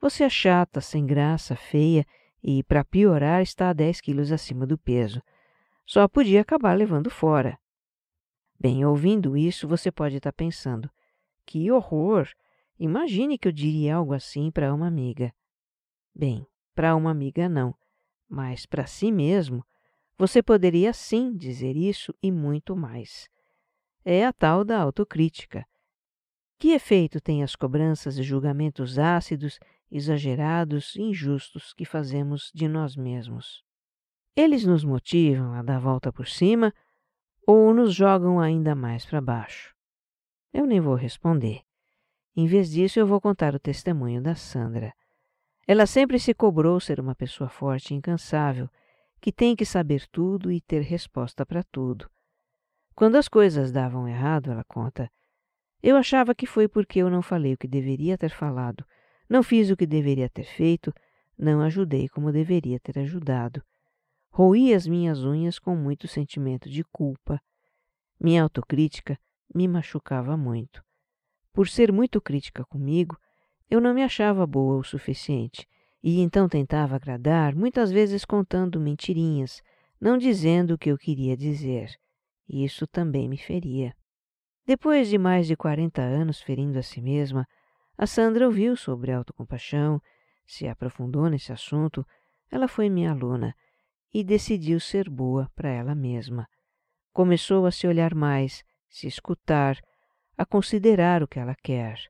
Você 0.00 0.24
é 0.24 0.28
chata, 0.28 0.80
sem 0.80 1.06
graça, 1.06 1.54
feia 1.54 2.04
e, 2.42 2.64
para 2.64 2.84
piorar, 2.84 3.40
está 3.40 3.70
a 3.70 3.72
10 3.72 4.00
quilos 4.00 4.32
acima 4.32 4.66
do 4.66 4.76
peso. 4.76 5.22
Só 5.86 6.08
podia 6.08 6.40
acabar 6.40 6.76
levando 6.76 7.08
fora. 7.08 7.58
Bem, 8.58 8.84
ouvindo 8.84 9.36
isso, 9.36 9.68
você 9.68 9.92
pode 9.92 10.16
estar 10.16 10.32
pensando: 10.32 10.90
Que 11.46 11.70
horror! 11.70 12.28
Imagine 12.78 13.38
que 13.38 13.46
eu 13.46 13.52
diria 13.52 13.96
algo 13.96 14.14
assim 14.14 14.50
para 14.50 14.74
uma 14.74 14.86
amiga. 14.86 15.32
Bem, 16.14 16.46
para 16.74 16.96
uma 16.96 17.10
amiga 17.10 17.48
não, 17.48 17.74
mas 18.26 18.64
para 18.64 18.86
si 18.86 19.12
mesmo 19.12 19.64
você 20.20 20.42
poderia 20.42 20.92
sim 20.92 21.34
dizer 21.34 21.74
isso 21.74 22.14
e 22.22 22.30
muito 22.30 22.76
mais. 22.76 23.26
É 24.04 24.26
a 24.26 24.30
tal 24.30 24.66
da 24.66 24.78
autocrítica. 24.78 25.64
Que 26.58 26.72
efeito 26.72 27.22
têm 27.22 27.42
as 27.42 27.56
cobranças 27.56 28.18
e 28.18 28.22
julgamentos 28.22 28.98
ácidos, 28.98 29.58
exagerados 29.90 30.94
e 30.94 31.00
injustos 31.00 31.72
que 31.72 31.86
fazemos 31.86 32.52
de 32.54 32.68
nós 32.68 32.96
mesmos? 32.96 33.64
Eles 34.36 34.66
nos 34.66 34.84
motivam 34.84 35.54
a 35.54 35.62
dar 35.62 35.80
volta 35.80 36.12
por 36.12 36.28
cima 36.28 36.70
ou 37.46 37.72
nos 37.72 37.94
jogam 37.94 38.38
ainda 38.38 38.74
mais 38.74 39.06
para 39.06 39.22
baixo? 39.22 39.74
Eu 40.52 40.66
nem 40.66 40.82
vou 40.82 40.96
responder. 40.96 41.62
Em 42.36 42.46
vez 42.46 42.70
disso, 42.70 43.00
eu 43.00 43.06
vou 43.06 43.22
contar 43.22 43.54
o 43.54 43.58
testemunho 43.58 44.20
da 44.20 44.34
Sandra. 44.34 44.92
Ela 45.66 45.86
sempre 45.86 46.18
se 46.18 46.34
cobrou 46.34 46.78
ser 46.78 47.00
uma 47.00 47.14
pessoa 47.14 47.48
forte 47.48 47.94
e 47.94 47.96
incansável 47.96 48.68
que 49.20 49.30
tem 49.30 49.54
que 49.54 49.64
saber 49.64 50.06
tudo 50.10 50.50
e 50.50 50.60
ter 50.60 50.82
resposta 50.82 51.44
para 51.44 51.62
tudo. 51.62 52.10
Quando 52.94 53.16
as 53.16 53.28
coisas 53.28 53.70
davam 53.70 54.08
errado, 54.08 54.50
ela 54.50 54.64
conta, 54.64 55.10
eu 55.82 55.96
achava 55.96 56.34
que 56.34 56.46
foi 56.46 56.68
porque 56.68 56.98
eu 56.98 57.10
não 57.10 57.22
falei 57.22 57.54
o 57.54 57.58
que 57.58 57.68
deveria 57.68 58.18
ter 58.18 58.30
falado, 58.30 58.84
não 59.28 59.42
fiz 59.42 59.70
o 59.70 59.76
que 59.76 59.86
deveria 59.86 60.28
ter 60.28 60.44
feito, 60.44 60.92
não 61.38 61.60
ajudei 61.62 62.08
como 62.08 62.32
deveria 62.32 62.78
ter 62.80 62.98
ajudado. 62.98 63.62
Roí 64.30 64.74
as 64.74 64.86
minhas 64.86 65.24
unhas 65.24 65.58
com 65.58 65.74
muito 65.74 66.06
sentimento 66.06 66.68
de 66.68 66.84
culpa. 66.84 67.40
Minha 68.18 68.42
autocrítica 68.42 69.18
me 69.54 69.66
machucava 69.66 70.36
muito. 70.36 70.82
Por 71.52 71.68
ser 71.68 71.92
muito 71.92 72.20
crítica 72.20 72.64
comigo, 72.64 73.18
eu 73.68 73.80
não 73.80 73.94
me 73.94 74.02
achava 74.02 74.46
boa 74.46 74.76
o 74.76 74.84
suficiente 74.84 75.66
e 76.02 76.20
então 76.20 76.48
tentava 76.48 76.96
agradar, 76.96 77.54
muitas 77.54 77.90
vezes 77.90 78.24
contando 78.24 78.80
mentirinhas, 78.80 79.62
não 80.00 80.16
dizendo 80.16 80.74
o 80.74 80.78
que 80.78 80.90
eu 80.90 80.96
queria 80.96 81.36
dizer. 81.36 81.94
Isso 82.48 82.86
também 82.86 83.28
me 83.28 83.36
feria. 83.36 83.94
Depois 84.66 85.08
de 85.08 85.18
mais 85.18 85.46
de 85.46 85.56
quarenta 85.56 86.02
anos 86.02 86.40
ferindo 86.40 86.78
a 86.78 86.82
si 86.82 87.00
mesma, 87.00 87.46
a 87.96 88.06
Sandra 88.06 88.46
ouviu 88.46 88.76
sobre 88.76 89.12
autocompaixão, 89.12 90.00
se 90.46 90.66
aprofundou 90.66 91.28
nesse 91.28 91.52
assunto, 91.52 92.04
ela 92.50 92.66
foi 92.66 92.88
minha 92.88 93.12
aluna 93.12 93.54
e 94.12 94.24
decidiu 94.24 94.80
ser 94.80 95.08
boa 95.08 95.50
para 95.54 95.68
ela 95.68 95.94
mesma. 95.94 96.46
Começou 97.12 97.66
a 97.66 97.70
se 97.70 97.86
olhar 97.86 98.14
mais, 98.14 98.64
se 98.88 99.06
escutar, 99.06 99.76
a 100.36 100.44
considerar 100.44 101.22
o 101.22 101.28
que 101.28 101.38
ela 101.38 101.54
quer. 101.62 102.00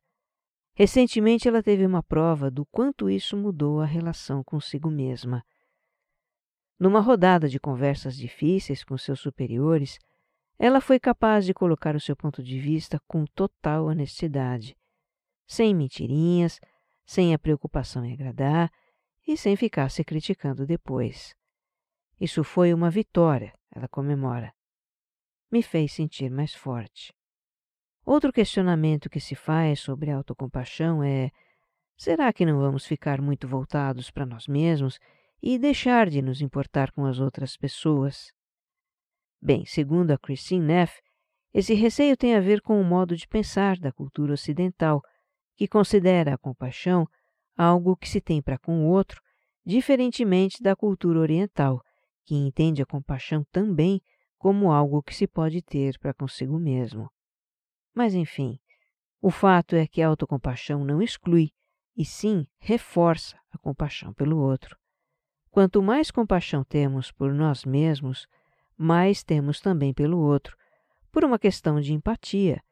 Recentemente 0.75 1.47
ela 1.49 1.63
teve 1.63 1.85
uma 1.85 2.03
prova 2.03 2.51
do 2.51 2.65
quanto 2.67 3.11
isso 3.11 3.37
mudou 3.37 3.81
a 3.81 3.87
relação 3.87 4.43
consigo 4.43 4.91
mesma. 4.91 5.45
Numa 6.79 7.01
rodada 7.01 7.49
de 7.49 7.61
conversas 7.61 8.17
difíceis 8.17 8.83
com 8.83 8.97
seus 8.97 9.21
superiores, 9.21 9.99
ela 10.59 10.81
foi 10.81 10.99
capaz 10.99 11.45
de 11.45 11.53
colocar 11.53 11.95
o 11.95 12.01
seu 12.01 12.17
ponto 12.17 12.43
de 12.43 12.59
vista 12.59 13.01
com 13.07 13.25
total 13.27 13.87
honestidade, 13.87 14.77
sem 15.47 15.75
mentirinhas, 15.75 16.61
sem 17.05 17.35
a 17.35 17.39
preocupação 17.39 18.05
em 18.05 18.13
agradar 18.13 18.71
e 19.27 19.37
sem 19.37 19.57
ficar 19.57 19.91
se 19.91 20.05
criticando 20.05 20.67
depois. 20.67 21.35
Isso 22.21 22.45
foi 22.45 22.73
uma 22.73 22.91
vitória, 22.91 23.53
ela 23.75 23.89
comemora. 23.89 24.55
Me 25.51 25.63
fez 25.63 25.93
sentir 25.93 26.31
mais 26.31 26.55
forte. 26.55 27.13
Outro 28.05 28.33
questionamento 28.33 29.11
que 29.11 29.21
se 29.21 29.35
faz 29.35 29.81
sobre 29.81 30.11
a 30.11 30.17
autocompaixão 30.17 31.03
é: 31.03 31.31
será 31.97 32.33
que 32.33 32.47
não 32.47 32.59
vamos 32.59 32.87
ficar 32.87 33.21
muito 33.21 33.47
voltados 33.47 34.11
para 34.11 34.27
nós 34.27 34.47
mesmos 34.47 34.99
e 35.43 35.59
deixar 35.59 36.09
de 36.09 36.23
nos 36.23 36.41
importar 36.41 36.91
com 36.93 37.05
as 37.05 37.19
outras 37.19 37.57
pessoas? 37.57 38.33
Bem, 39.41 39.65
segundo 39.65 40.11
a 40.11 40.19
Christine 40.19 40.67
Neff, 40.67 41.01
esse 41.53 41.75
receio 41.75 42.17
tem 42.17 42.37
a 42.37 42.41
ver 42.41 42.61
com 42.61 42.81
o 42.81 42.85
modo 42.85 43.17
de 43.17 43.27
pensar 43.27 43.79
da 43.79 43.91
cultura 43.93 44.35
ocidental, 44.35 45.03
que 45.57 45.67
considera 45.67 46.35
a 46.35 46.39
compaixão 46.39 47.07
algo 47.57 47.97
que 47.97 48.09
se 48.09 48.21
tem 48.21 48.41
para 48.41 48.59
com 48.59 48.87
o 48.87 48.89
outro, 48.89 49.21
diferentemente 49.65 50.63
da 50.63 50.75
cultura 50.75 51.19
oriental, 51.19 51.83
que 52.25 52.35
entende 52.35 52.81
a 52.81 52.87
compaixão 52.87 53.45
também 53.51 54.01
como 54.39 54.73
algo 54.73 55.03
que 55.03 55.15
se 55.15 55.27
pode 55.27 55.61
ter 55.61 55.99
para 55.99 56.15
consigo 56.15 56.59
mesmo. 56.59 57.11
Mas, 57.95 58.15
enfim, 58.15 58.59
o 59.21 59.31
fato 59.31 59.77
é 59.77 59.87
que 59.87 60.01
a 60.01 60.09
autocompaixão 60.09 60.85
não 60.85 61.03
exclui, 61.03 61.53
e 61.97 62.05
sim 62.05 62.47
reforça 62.59 63.37
a 63.51 63.59
compaixão 63.59 64.13
pelo 64.15 64.39
outro. 64.39 64.77
Quanto 65.51 65.83
mais 65.83 66.11
compaixão 66.11 66.65
temos 66.65 67.11
por 67.11 67.35
nós 67.35 67.65
mesmos, 67.65 68.27
mais 68.77 69.23
temos 69.23 69.61
também 69.61 69.93
pelo 69.93 70.19
outro, 70.19 70.57
por 71.13 71.25
uma 71.25 71.39
questão 71.39 71.81
de 71.81 71.93
empatia. 71.93 72.63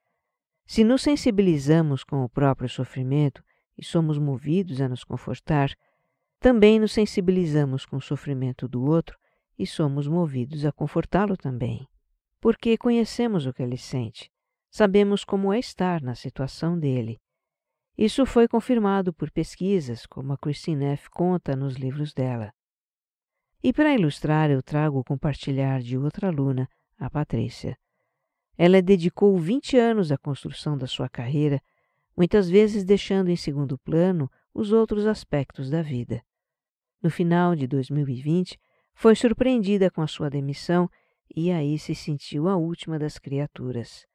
Se 0.64 0.85
nos 0.85 1.02
sensibilizamos 1.02 2.04
com 2.04 2.24
o 2.24 2.28
próprio 2.28 2.68
sofrimento 2.68 3.42
e 3.76 3.85
somos 3.85 4.18
movidos 4.18 4.81
a 4.81 4.88
nos 4.88 5.04
confortar, 5.04 5.76
também 6.40 6.78
nos 6.78 6.92
sensibilizamos 6.92 7.85
com 7.85 7.96
o 7.96 8.02
sofrimento 8.02 8.68
do 8.68 8.83
outro 8.83 9.18
e 9.59 9.66
somos 9.66 10.07
movidos 10.07 10.64
a 10.64 10.72
confortá-lo 10.72 11.37
também. 11.37 11.87
Porque 12.40 12.78
conhecemos 12.78 13.44
o 13.44 13.52
que 13.52 13.62
ele 13.62 13.76
sente, 13.76 14.31
sabemos 14.70 15.24
como 15.24 15.52
é 15.52 15.59
estar 15.59 16.02
na 16.02 16.14
situação 16.14 16.78
dele. 16.78 17.20
Isso 17.96 18.24
foi 18.24 18.46
confirmado 18.46 19.12
por 19.12 19.31
pesquisas, 19.31 20.07
como 20.07 20.33
a 20.33 20.38
Christine 20.38 20.85
F. 20.85 21.11
conta 21.11 21.57
nos 21.57 21.74
livros 21.74 22.14
dela. 22.14 22.52
E 23.62 23.72
para 23.72 23.94
ilustrar, 23.94 24.50
eu 24.50 24.62
trago 24.62 25.00
o 25.00 25.04
compartilhar 25.04 25.81
de 25.81 25.98
outra 25.98 26.28
aluna, 26.28 26.68
a 26.96 27.11
Patrícia. 27.11 27.76
Ela 28.57 28.81
dedicou 28.81 29.37
20 29.37 29.76
anos 29.76 30.12
à 30.12 30.18
construção 30.18 30.78
da 30.78 30.87
sua 30.87 31.09
carreira, 31.09 31.61
muitas 32.16 32.48
vezes 32.48 32.85
deixando 32.85 33.31
em 33.31 33.37
segundo 33.37 33.78
plano 33.78 34.31
os 34.54 34.72
outros 34.72 35.07
aspectos 35.07 35.70
da 35.70 35.83
vida. 35.83 36.22
No 37.00 37.11
final 37.11 37.54
de 37.54 37.66
2020, 37.66 38.59
foi 38.94 39.14
surpreendida 39.14 39.90
com 39.90 40.02
a 40.02 40.09
sua 40.09 40.28
demissão 40.28 40.90
e 41.35 41.52
aí 41.52 41.78
se 41.78 41.94
sentiu 41.94 42.48
a 42.48 42.57
última 42.57 42.98
das 42.98 43.18
criaturas. 43.18 44.08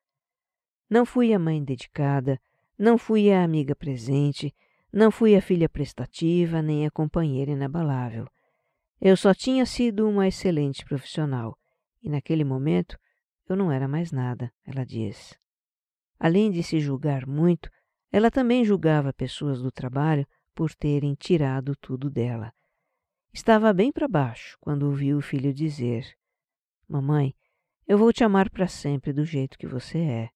Não 0.89 1.05
fui 1.05 1.33
a 1.33 1.39
mãe 1.39 1.63
dedicada, 1.63 2.39
não 2.77 2.97
fui 2.97 3.31
a 3.31 3.43
amiga 3.43 3.75
presente, 3.75 4.53
não 4.91 5.09
fui 5.09 5.35
a 5.35 5.41
filha 5.41 5.67
prestativa, 5.67 6.61
nem 6.61 6.85
a 6.85 6.91
companheira 6.91 7.51
inabalável. 7.51 8.27
Eu 9.01 9.17
só 9.17 9.33
tinha 9.33 9.65
sido 9.65 10.07
uma 10.07 10.27
excelente 10.27 10.85
profissional 10.85 11.57
e 12.01 12.09
naquele 12.09 12.43
momento 12.43 12.97
eu 13.47 13.55
não 13.55 13.71
era 13.71 13.87
mais 13.87 14.11
nada, 14.11 14.51
ela 14.65 14.85
diz. 14.85 15.37
Além 16.19 16.51
de 16.51 16.63
se 16.63 16.79
julgar 16.79 17.25
muito, 17.25 17.69
ela 18.11 18.29
também 18.29 18.63
julgava 18.63 19.11
pessoas 19.11 19.61
do 19.61 19.71
trabalho 19.71 20.25
por 20.53 20.73
terem 20.73 21.15
tirado 21.15 21.75
tudo 21.75 22.09
dela. 22.09 22.53
Estava 23.33 23.73
bem 23.73 23.91
para 23.91 24.07
baixo 24.07 24.57
quando 24.61 24.83
ouviu 24.83 25.17
o 25.17 25.21
filho 25.21 25.53
dizer: 25.53 26.05
Mamãe, 26.87 27.33
eu 27.87 27.97
vou 27.97 28.13
te 28.13 28.23
amar 28.23 28.49
para 28.49 28.67
sempre 28.67 29.11
do 29.11 29.25
jeito 29.25 29.57
que 29.57 29.65
você 29.65 29.97
é. 29.97 30.29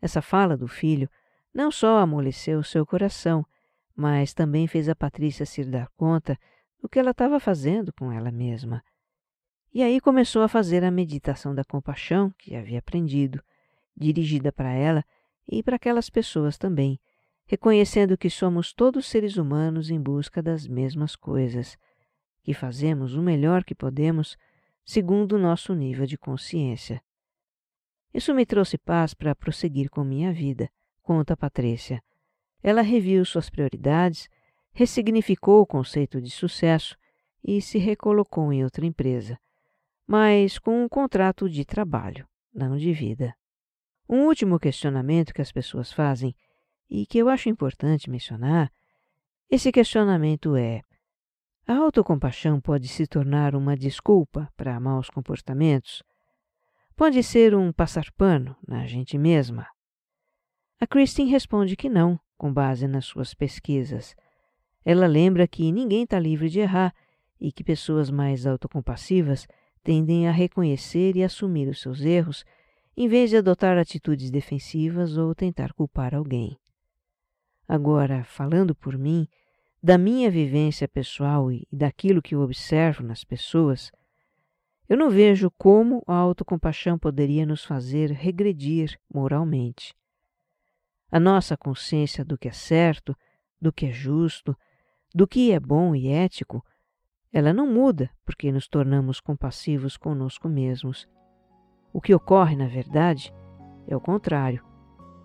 Essa 0.00 0.20
fala 0.20 0.56
do 0.56 0.68
filho 0.68 1.08
não 1.52 1.70
só 1.70 1.98
amoleceu 1.98 2.62
seu 2.62 2.84
coração, 2.84 3.44
mas 3.94 4.34
também 4.34 4.66
fez 4.66 4.88
a 4.88 4.94
Patrícia 4.94 5.46
se 5.46 5.64
dar 5.64 5.88
conta 5.96 6.38
do 6.80 6.88
que 6.88 6.98
ela 6.98 7.12
estava 7.12 7.40
fazendo 7.40 7.92
com 7.92 8.12
ela 8.12 8.30
mesma. 8.30 8.84
E 9.72 9.82
aí 9.82 10.00
começou 10.00 10.42
a 10.42 10.48
fazer 10.48 10.84
a 10.84 10.90
meditação 10.90 11.54
da 11.54 11.64
compaixão 11.64 12.32
que 12.38 12.54
havia 12.54 12.78
aprendido, 12.78 13.42
dirigida 13.96 14.52
para 14.52 14.72
ela 14.72 15.04
e 15.48 15.62
para 15.62 15.76
aquelas 15.76 16.10
pessoas 16.10 16.58
também, 16.58 17.00
reconhecendo 17.46 18.18
que 18.18 18.28
somos 18.28 18.72
todos 18.72 19.06
seres 19.06 19.36
humanos 19.36 19.90
em 19.90 20.00
busca 20.00 20.42
das 20.42 20.66
mesmas 20.66 21.16
coisas 21.16 21.78
que 22.42 22.54
fazemos 22.54 23.14
o 23.14 23.22
melhor 23.22 23.64
que 23.64 23.74
podemos 23.74 24.36
segundo 24.84 25.32
o 25.32 25.38
nosso 25.38 25.74
nível 25.74 26.06
de 26.06 26.16
consciência. 26.16 27.02
Isso 28.16 28.32
me 28.34 28.46
trouxe 28.46 28.78
paz 28.78 29.12
para 29.12 29.34
prosseguir 29.34 29.90
com 29.90 30.02
minha 30.02 30.32
vida, 30.32 30.70
conta 31.02 31.36
Patrícia. 31.36 32.02
Ela 32.62 32.80
reviu 32.80 33.22
suas 33.26 33.50
prioridades, 33.50 34.26
ressignificou 34.72 35.60
o 35.60 35.66
conceito 35.66 36.18
de 36.18 36.30
sucesso 36.30 36.96
e 37.44 37.60
se 37.60 37.76
recolocou 37.76 38.50
em 38.54 38.64
outra 38.64 38.86
empresa, 38.86 39.38
mas 40.06 40.58
com 40.58 40.82
um 40.82 40.88
contrato 40.88 41.46
de 41.46 41.62
trabalho, 41.66 42.26
não 42.54 42.78
de 42.78 42.90
vida. 42.90 43.34
Um 44.08 44.24
último 44.24 44.58
questionamento 44.58 45.34
que 45.34 45.42
as 45.42 45.52
pessoas 45.52 45.92
fazem 45.92 46.34
e 46.88 47.04
que 47.04 47.18
eu 47.18 47.28
acho 47.28 47.50
importante 47.50 48.08
mencionar, 48.08 48.72
esse 49.50 49.70
questionamento 49.70 50.56
é: 50.56 50.80
a 51.66 51.74
autocompaixão 51.74 52.62
pode 52.62 52.88
se 52.88 53.06
tornar 53.06 53.54
uma 53.54 53.76
desculpa 53.76 54.50
para 54.56 54.80
maus 54.80 55.10
comportamentos? 55.10 56.02
Pode 56.96 57.22
ser 57.22 57.54
um 57.54 57.70
passar 57.72 58.10
pano 58.12 58.56
na 58.66 58.86
gente 58.86 59.18
mesma? 59.18 59.66
A 60.80 60.86
Christine 60.86 61.30
responde 61.30 61.76
que 61.76 61.90
não, 61.90 62.18
com 62.38 62.50
base 62.50 62.88
nas 62.88 63.04
suas 63.04 63.34
pesquisas. 63.34 64.16
Ela 64.82 65.06
lembra 65.06 65.46
que 65.46 65.70
ninguém 65.70 66.04
está 66.04 66.18
livre 66.18 66.48
de 66.48 66.60
errar 66.60 66.94
e 67.38 67.52
que 67.52 67.62
pessoas 67.62 68.10
mais 68.10 68.46
autocompassivas 68.46 69.46
tendem 69.84 70.26
a 70.26 70.30
reconhecer 70.32 71.16
e 71.16 71.22
assumir 71.22 71.68
os 71.68 71.82
seus 71.82 72.00
erros 72.00 72.46
em 72.96 73.06
vez 73.08 73.28
de 73.28 73.36
adotar 73.36 73.76
atitudes 73.76 74.30
defensivas 74.30 75.18
ou 75.18 75.34
tentar 75.34 75.74
culpar 75.74 76.14
alguém. 76.14 76.58
Agora, 77.68 78.24
falando 78.24 78.74
por 78.74 78.96
mim, 78.96 79.28
da 79.82 79.98
minha 79.98 80.30
vivência 80.30 80.88
pessoal 80.88 81.52
e 81.52 81.68
daquilo 81.70 82.22
que 82.22 82.34
eu 82.34 82.40
observo 82.40 83.02
nas 83.02 83.22
pessoas, 83.22 83.92
eu 84.88 84.96
não 84.96 85.10
vejo 85.10 85.50
como 85.58 86.02
a 86.06 86.14
autocompaixão 86.14 86.98
poderia 86.98 87.44
nos 87.44 87.64
fazer 87.64 88.10
regredir 88.10 88.98
moralmente. 89.12 89.94
A 91.10 91.18
nossa 91.18 91.56
consciência 91.56 92.24
do 92.24 92.38
que 92.38 92.48
é 92.48 92.52
certo, 92.52 93.16
do 93.60 93.72
que 93.72 93.86
é 93.86 93.92
justo, 93.92 94.56
do 95.14 95.26
que 95.26 95.52
é 95.52 95.58
bom 95.58 95.94
e 95.94 96.08
ético, 96.08 96.64
ela 97.32 97.52
não 97.52 97.66
muda 97.66 98.10
porque 98.24 98.52
nos 98.52 98.68
tornamos 98.68 99.20
compassivos 99.20 99.96
conosco 99.96 100.48
mesmos. 100.48 101.08
O 101.92 102.00
que 102.00 102.14
ocorre, 102.14 102.56
na 102.56 102.66
verdade, 102.66 103.32
é 103.86 103.96
o 103.96 104.00
contrário. 104.00 104.64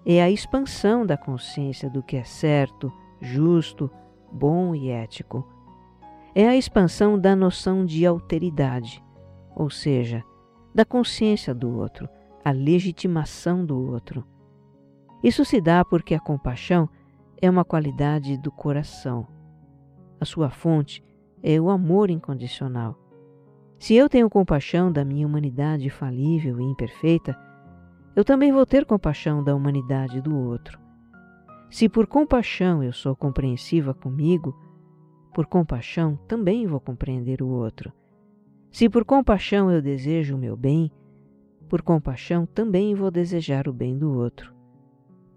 É 0.05 0.21
a 0.21 0.29
expansão 0.29 1.05
da 1.05 1.17
consciência 1.17 1.89
do 1.89 2.01
que 2.01 2.17
é 2.17 2.23
certo, 2.23 2.91
justo, 3.21 3.89
bom 4.31 4.73
e 4.73 4.89
ético. 4.89 5.47
É 6.33 6.47
a 6.47 6.55
expansão 6.55 7.19
da 7.19 7.35
noção 7.35 7.85
de 7.85 8.05
alteridade, 8.05 9.03
ou 9.61 9.69
seja, 9.69 10.23
da 10.73 10.83
consciência 10.83 11.53
do 11.53 11.69
outro, 11.77 12.09
a 12.43 12.49
legitimação 12.49 13.63
do 13.63 13.79
outro. 13.79 14.25
Isso 15.23 15.45
se 15.45 15.61
dá 15.61 15.85
porque 15.85 16.15
a 16.15 16.19
compaixão 16.19 16.89
é 17.39 17.47
uma 17.47 17.63
qualidade 17.63 18.39
do 18.39 18.51
coração. 18.51 19.27
A 20.19 20.25
sua 20.25 20.49
fonte 20.49 21.03
é 21.43 21.61
o 21.61 21.69
amor 21.69 22.09
incondicional. 22.09 22.97
Se 23.77 23.93
eu 23.93 24.09
tenho 24.09 24.31
compaixão 24.31 24.91
da 24.91 25.05
minha 25.05 25.27
humanidade 25.27 25.87
falível 25.91 26.59
e 26.59 26.63
imperfeita, 26.63 27.37
eu 28.15 28.25
também 28.25 28.51
vou 28.51 28.65
ter 28.65 28.83
compaixão 28.83 29.43
da 29.43 29.55
humanidade 29.55 30.21
do 30.21 30.35
outro. 30.35 30.79
Se 31.69 31.87
por 31.87 32.07
compaixão 32.07 32.83
eu 32.83 32.91
sou 32.91 33.15
compreensiva 33.15 33.93
comigo, 33.93 34.55
por 35.35 35.45
compaixão 35.45 36.15
também 36.27 36.65
vou 36.65 36.79
compreender 36.79 37.43
o 37.43 37.47
outro. 37.47 37.93
Se 38.71 38.89
por 38.89 39.03
compaixão 39.03 39.69
eu 39.69 39.81
desejo 39.81 40.35
o 40.35 40.37
meu 40.37 40.55
bem, 40.55 40.89
por 41.67 41.81
compaixão 41.81 42.45
também 42.45 42.95
vou 42.95 43.11
desejar 43.11 43.67
o 43.67 43.73
bem 43.73 43.97
do 43.97 44.17
outro. 44.17 44.55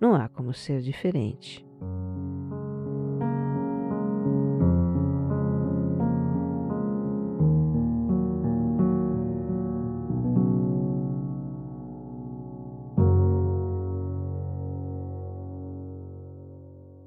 Não 0.00 0.14
há 0.14 0.28
como 0.28 0.54
ser 0.54 0.80
diferente. 0.80 1.66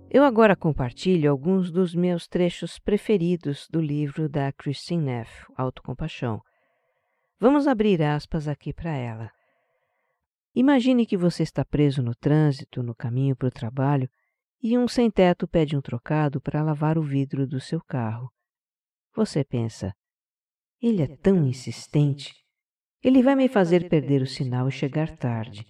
Eu 0.09 0.23
agora 0.23 0.55
compartilho 0.55 1.29
alguns 1.29 1.69
dos 1.69 1.93
meus 1.93 2.27
trechos 2.27 2.79
preferidos 2.79 3.67
do 3.69 3.81
livro 3.81 4.29
da 4.29 4.53
Christine 4.53 5.03
Neff, 5.03 5.45
Autocompaixão. 5.57 6.41
Vamos 7.37 7.67
abrir 7.67 8.01
aspas 8.01 8.47
aqui 8.47 8.73
para 8.73 8.95
ela. 8.95 9.29
Imagine 10.55 11.05
que 11.05 11.17
você 11.17 11.43
está 11.43 11.65
preso 11.65 12.01
no 12.01 12.15
trânsito, 12.15 12.81
no 12.81 12.95
caminho 12.95 13.35
para 13.35 13.49
o 13.49 13.51
trabalho, 13.51 14.09
e 14.63 14.77
um 14.77 14.87
sem-teto 14.87 15.45
pede 15.45 15.75
um 15.75 15.81
trocado 15.81 16.39
para 16.39 16.63
lavar 16.63 16.97
o 16.97 17.03
vidro 17.03 17.45
do 17.45 17.59
seu 17.59 17.81
carro. 17.83 18.31
Você 19.13 19.43
pensa, 19.43 19.93
ele 20.81 21.01
é 21.01 21.17
tão 21.17 21.45
insistente. 21.45 22.33
Ele 23.03 23.21
vai 23.21 23.35
me 23.35 23.49
fazer 23.49 23.89
perder 23.89 24.21
o 24.21 24.27
sinal 24.27 24.69
e 24.69 24.71
chegar 24.71 25.17
tarde. 25.17 25.65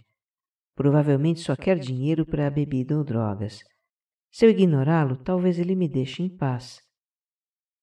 Provavelmente 0.76 1.39
só 1.39 1.56
quer 1.56 1.80
dinheiro 1.80 2.23
para 2.23 2.52
bebida 2.52 2.95
ou 2.95 3.04
drogas. 3.04 3.63
Se 4.30 4.46
eu 4.46 4.50
ignorá-lo, 4.50 5.18
talvez 5.18 5.60
ele 5.60 5.76
me 5.76 5.88
deixe 5.88 6.22
em 6.24 6.30
paz. 6.30 6.82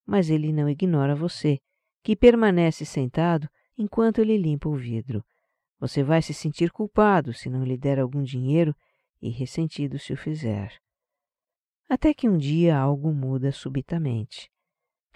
Mas 0.07 0.31
ele 0.31 0.53
não 0.53 0.69
ignora 0.69 1.15
você, 1.15 1.61
que 2.03 2.15
permanece 2.15 2.85
sentado 2.85 3.49
enquanto 3.77 4.21
ele 4.21 4.37
limpa 4.37 4.69
o 4.69 4.77
vidro. 4.77 5.25
Você 5.81 6.03
vai 6.03 6.23
se 6.23 6.33
sentir 6.33 6.71
culpado 6.71 7.33
se 7.33 7.49
não 7.49 7.65
lhe 7.65 7.77
der 7.77 7.99
algum 7.99 8.23
dinheiro 8.23 8.75
e 9.21 9.31
ressentido 9.31 9.99
se 9.99 10.13
o 10.13 10.17
fizer. 10.17 10.81
Até 11.89 12.15
que 12.15 12.29
um 12.29 12.37
dia 12.37 12.79
algo 12.79 13.13
muda 13.13 13.53
subitamente. 13.53 14.51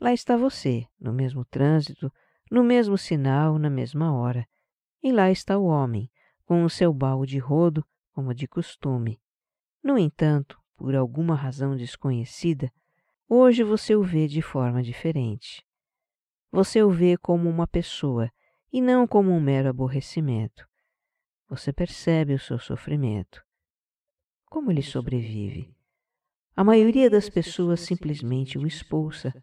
Lá 0.00 0.12
está 0.12 0.36
você, 0.36 0.86
no 0.98 1.12
mesmo 1.12 1.44
trânsito, 1.44 2.12
no 2.50 2.62
mesmo 2.62 2.96
sinal, 2.96 3.58
na 3.58 3.68
mesma 3.68 4.12
hora. 4.12 4.46
E 5.02 5.12
lá 5.12 5.30
está 5.30 5.58
o 5.58 5.64
homem, 5.64 6.10
com 6.44 6.64
o 6.64 6.70
seu 6.70 6.92
baú 6.92 7.26
de 7.26 7.38
rodo, 7.38 7.84
como 8.12 8.34
de 8.34 8.46
costume. 8.46 9.20
No 9.82 9.98
entanto, 9.98 10.57
por 10.78 10.94
alguma 10.94 11.34
razão 11.34 11.76
desconhecida, 11.76 12.72
hoje 13.28 13.64
você 13.64 13.96
o 13.96 14.02
vê 14.02 14.28
de 14.28 14.40
forma 14.40 14.80
diferente. 14.80 15.66
Você 16.52 16.82
o 16.82 16.88
vê 16.88 17.18
como 17.18 17.50
uma 17.50 17.66
pessoa 17.66 18.30
e 18.72 18.80
não 18.80 19.06
como 19.06 19.32
um 19.32 19.40
mero 19.40 19.68
aborrecimento. 19.68 20.66
Você 21.48 21.72
percebe 21.72 22.32
o 22.32 22.38
seu 22.38 22.60
sofrimento. 22.60 23.44
Como 24.46 24.70
ele 24.70 24.80
sobrevive? 24.80 25.74
A 26.54 26.62
maioria 26.62 27.10
das 27.10 27.28
pessoas 27.28 27.80
simplesmente 27.80 28.56
o 28.56 28.66
expulsa. 28.66 29.34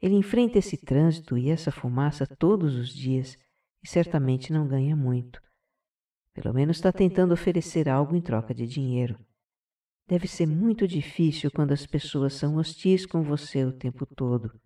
Ele 0.00 0.14
enfrenta 0.14 0.58
esse 0.58 0.76
trânsito 0.76 1.36
e 1.36 1.50
essa 1.50 1.72
fumaça 1.72 2.26
todos 2.26 2.76
os 2.76 2.88
dias 2.94 3.36
e 3.82 3.88
certamente 3.88 4.52
não 4.52 4.66
ganha 4.66 4.94
muito. 4.94 5.42
Pelo 6.32 6.54
menos 6.54 6.76
está 6.76 6.92
tentando 6.92 7.34
oferecer 7.34 7.88
algo 7.88 8.14
em 8.14 8.20
troca 8.20 8.54
de 8.54 8.66
dinheiro. 8.66 9.18
Deve 10.06 10.26
ser 10.26 10.46
muito 10.46 10.86
difícil 10.86 11.50
quando 11.50 11.72
as 11.72 11.86
pessoas 11.86 12.34
são 12.34 12.56
hostis 12.56 13.06
com 13.06 13.22
você 13.22 13.64
o 13.64 13.72
tempo 13.72 14.04
todo. 14.04 14.60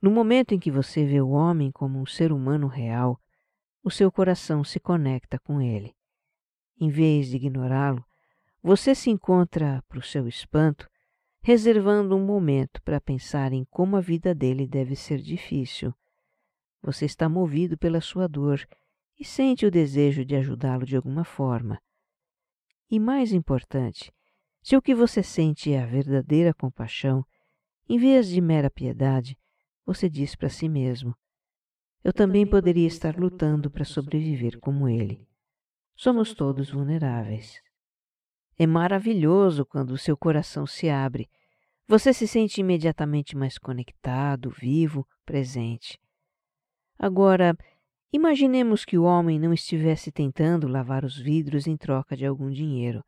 No 0.00 0.10
momento 0.10 0.54
em 0.54 0.58
que 0.58 0.70
você 0.70 1.04
vê 1.04 1.20
o 1.20 1.30
homem 1.30 1.72
como 1.72 2.00
um 2.00 2.06
ser 2.06 2.32
humano 2.32 2.68
real, 2.68 3.20
o 3.82 3.90
seu 3.90 4.12
coração 4.12 4.62
se 4.62 4.78
conecta 4.78 5.38
com 5.38 5.60
ele. 5.60 5.94
Em 6.80 6.88
vez 6.88 7.28
de 7.28 7.36
ignorá-lo, 7.36 8.04
você 8.62 8.94
se 8.94 9.10
encontra, 9.10 9.82
para 9.88 9.98
o 9.98 10.02
seu 10.02 10.28
espanto, 10.28 10.88
reservando 11.42 12.16
um 12.16 12.24
momento 12.24 12.82
para 12.82 13.00
pensar 13.00 13.52
em 13.52 13.64
como 13.70 13.96
a 13.96 14.00
vida 14.00 14.34
dele 14.34 14.66
deve 14.66 14.94
ser 14.94 15.18
difícil. 15.18 15.92
Você 16.82 17.04
está 17.04 17.28
movido 17.28 17.76
pela 17.76 18.00
sua 18.00 18.28
dor 18.28 18.64
e 19.18 19.24
sente 19.24 19.66
o 19.66 19.70
desejo 19.70 20.24
de 20.24 20.36
ajudá-lo 20.36 20.86
de 20.86 20.94
alguma 20.94 21.24
forma. 21.24 21.80
E 22.90 22.98
mais 22.98 23.32
importante, 23.32 24.10
se 24.62 24.76
o 24.76 24.82
que 24.82 24.94
você 24.94 25.22
sente 25.22 25.72
é 25.72 25.82
a 25.82 25.86
verdadeira 25.86 26.54
compaixão, 26.54 27.24
em 27.88 27.98
vez 27.98 28.28
de 28.28 28.40
mera 28.40 28.70
piedade, 28.70 29.38
você 29.84 30.08
diz 30.08 30.34
para 30.34 30.48
si 30.48 30.68
mesmo: 30.68 31.14
Eu 32.02 32.12
também 32.12 32.46
poderia 32.46 32.86
estar 32.86 33.16
lutando 33.16 33.70
para 33.70 33.84
sobreviver 33.84 34.58
como 34.58 34.88
ele. 34.88 35.26
Somos 35.96 36.32
todos 36.32 36.70
vulneráveis. 36.70 37.60
É 38.58 38.66
maravilhoso 38.66 39.64
quando 39.64 39.90
o 39.90 39.98
seu 39.98 40.16
coração 40.16 40.66
se 40.66 40.88
abre. 40.88 41.28
Você 41.86 42.12
se 42.12 42.26
sente 42.26 42.60
imediatamente 42.60 43.36
mais 43.36 43.56
conectado, 43.56 44.50
vivo, 44.50 45.06
presente. 45.24 45.98
Agora, 46.98 47.56
imaginemos 48.12 48.84
que 48.84 48.96
o 48.96 49.04
homem 49.04 49.38
não 49.38 49.52
estivesse 49.52 50.10
tentando 50.10 50.66
lavar 50.66 51.04
os 51.04 51.18
vidros 51.18 51.66
em 51.66 51.76
troca 51.76 52.16
de 52.16 52.24
algum 52.24 52.50
dinheiro. 52.50 53.04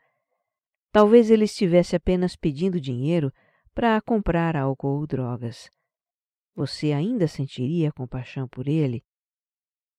Talvez 0.93 1.31
ele 1.31 1.45
estivesse 1.45 1.95
apenas 1.95 2.37
pedindo 2.37 2.81
dinheiro 2.81 3.33
para 3.75 4.01
comprar 4.01 4.57
álcool 4.57 4.99
ou 4.99 5.07
drogas. 5.07 5.71
Você 6.55 6.93
ainda 6.93 7.29
sentiria 7.29 7.93
compaixão 7.93 8.49
por 8.49 8.67
ele? 8.67 9.05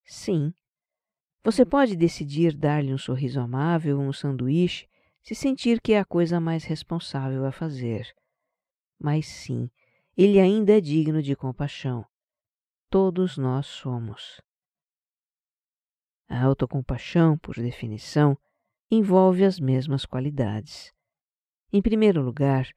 Sim. 0.03 0.53
Você 1.43 1.65
pode 1.65 1.95
decidir 1.95 2.55
dar-lhe 2.55 2.93
um 2.93 2.97
sorriso 2.97 3.39
amável 3.39 3.99
ou 3.99 4.05
um 4.05 4.13
sanduíche 4.13 4.87
se 5.23 5.33
sentir 5.33 5.79
que 5.81 5.93
é 5.93 5.99
a 5.99 6.05
coisa 6.05 6.39
mais 6.39 6.63
responsável 6.63 7.45
a 7.45 7.51
fazer. 7.51 8.13
Mas 8.99 9.27
sim, 9.27 9.69
ele 10.15 10.39
ainda 10.39 10.77
é 10.77 10.81
digno 10.81 11.21
de 11.21 11.35
compaixão. 11.35 12.05
Todos 12.89 13.37
nós 13.37 13.65
somos. 13.65 14.41
A 16.31 16.43
autocompaixão, 16.43 17.37
por 17.37 17.55
definição, 17.55 18.37
envolve 18.89 19.43
as 19.43 19.59
mesmas 19.59 20.05
qualidades. 20.05 20.93
Em 21.73 21.81
primeiro 21.81 22.21
lugar, 22.21 22.69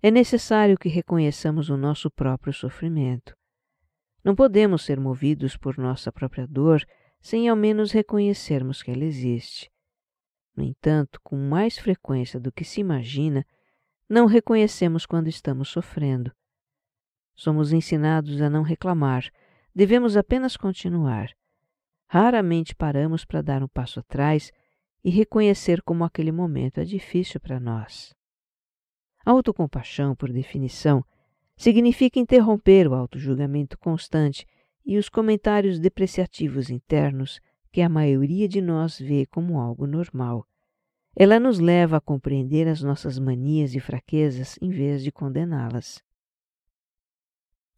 é 0.00 0.12
necessário 0.12 0.78
que 0.78 0.88
reconheçamos 0.88 1.70
o 1.70 1.76
nosso 1.76 2.08
próprio 2.08 2.52
sofrimento. 2.52 3.34
Não 4.22 4.36
podemos 4.36 4.84
ser 4.84 5.00
movidos 5.00 5.56
por 5.56 5.76
nossa 5.76 6.12
própria 6.12 6.46
dor 6.46 6.86
sem 7.20 7.48
ao 7.48 7.56
menos 7.56 7.90
reconhecermos 7.90 8.80
que 8.80 8.92
ela 8.92 9.04
existe. 9.04 9.68
No 10.56 10.62
entanto, 10.62 11.20
com 11.24 11.36
mais 11.36 11.76
frequência 11.76 12.38
do 12.38 12.52
que 12.52 12.64
se 12.64 12.80
imagina, 12.80 13.44
não 14.08 14.26
reconhecemos 14.26 15.04
quando 15.04 15.26
estamos 15.26 15.68
sofrendo. 15.68 16.30
Somos 17.34 17.72
ensinados 17.72 18.40
a 18.40 18.48
não 18.48 18.62
reclamar, 18.62 19.28
devemos 19.74 20.16
apenas 20.16 20.56
continuar. 20.56 21.34
Raramente 22.12 22.74
paramos 22.74 23.24
para 23.24 23.40
dar 23.40 23.62
um 23.62 23.68
passo 23.68 24.00
atrás 24.00 24.50
e 25.04 25.10
reconhecer 25.10 25.80
como 25.80 26.02
aquele 26.02 26.32
momento 26.32 26.80
é 26.80 26.84
difícil 26.84 27.38
para 27.38 27.60
nós. 27.60 28.12
Autocompaixão, 29.24 30.16
por 30.16 30.32
definição, 30.32 31.04
significa 31.56 32.18
interromper 32.18 32.88
o 32.88 32.94
autojulgamento 32.94 33.78
constante 33.78 34.44
e 34.84 34.98
os 34.98 35.08
comentários 35.08 35.78
depreciativos 35.78 36.68
internos 36.68 37.38
que 37.70 37.80
a 37.80 37.88
maioria 37.88 38.48
de 38.48 38.60
nós 38.60 38.98
vê 38.98 39.24
como 39.26 39.60
algo 39.60 39.86
normal. 39.86 40.44
Ela 41.14 41.38
nos 41.38 41.60
leva 41.60 41.98
a 41.98 42.00
compreender 42.00 42.66
as 42.66 42.82
nossas 42.82 43.20
manias 43.20 43.72
e 43.76 43.78
fraquezas 43.78 44.58
em 44.60 44.70
vez 44.70 45.04
de 45.04 45.12
condená-las. 45.12 46.02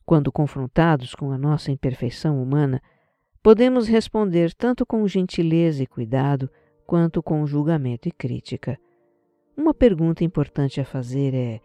Quando 0.07 0.33
confrontados 0.33 1.15
com 1.15 1.31
a 1.33 1.37
nossa 1.37 1.71
imperfeição 1.71 2.43
humana, 2.43 2.81
podemos 3.43 3.89
responder 3.89 4.55
tanto 4.55 4.87
com 4.87 5.07
gentileza 5.07 5.83
e 5.83 5.87
cuidado 5.87 6.49
quanto 6.87 7.23
com 7.23 7.45
julgamento 7.47 8.09
e 8.09 8.13
crítica. 8.13 8.79
Uma 9.57 9.75
pergunta 9.75 10.25
importante 10.25 10.81
a 10.81 10.85
fazer 10.85 11.35
é: 11.35 11.61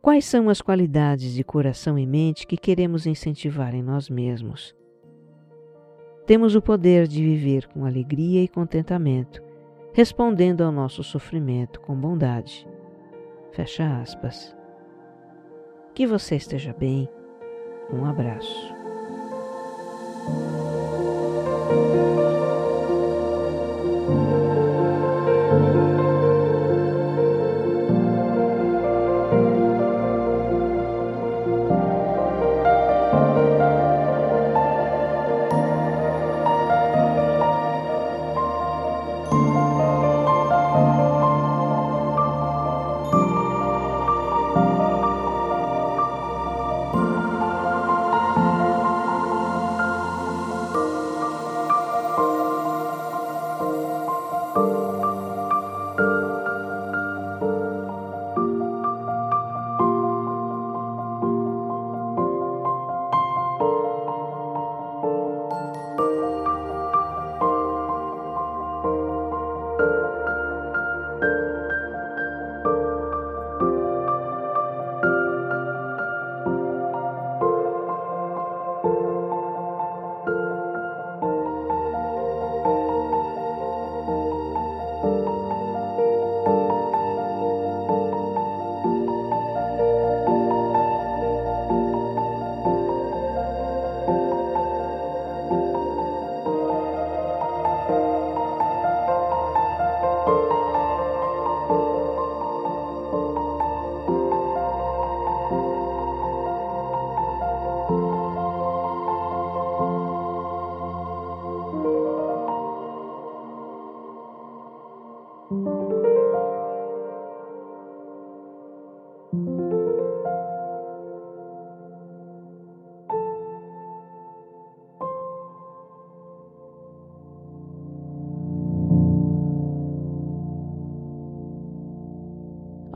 quais 0.00 0.24
são 0.24 0.48
as 0.48 0.60
qualidades 0.60 1.34
de 1.34 1.44
coração 1.44 1.98
e 1.98 2.06
mente 2.06 2.46
que 2.46 2.56
queremos 2.56 3.06
incentivar 3.06 3.74
em 3.74 3.82
nós 3.82 4.08
mesmos? 4.08 4.74
Temos 6.26 6.54
o 6.54 6.62
poder 6.62 7.06
de 7.06 7.22
viver 7.22 7.66
com 7.68 7.84
alegria 7.84 8.42
e 8.42 8.48
contentamento, 8.48 9.42
respondendo 9.92 10.62
ao 10.62 10.72
nosso 10.72 11.02
sofrimento 11.02 11.80
com 11.80 11.94
bondade. 11.94 12.66
Fecha 13.52 14.00
aspas. 14.00 14.56
Que 15.94 16.06
você 16.06 16.36
esteja 16.36 16.72
bem. 16.72 17.08
Um 17.92 18.06
abraço. 18.06 18.72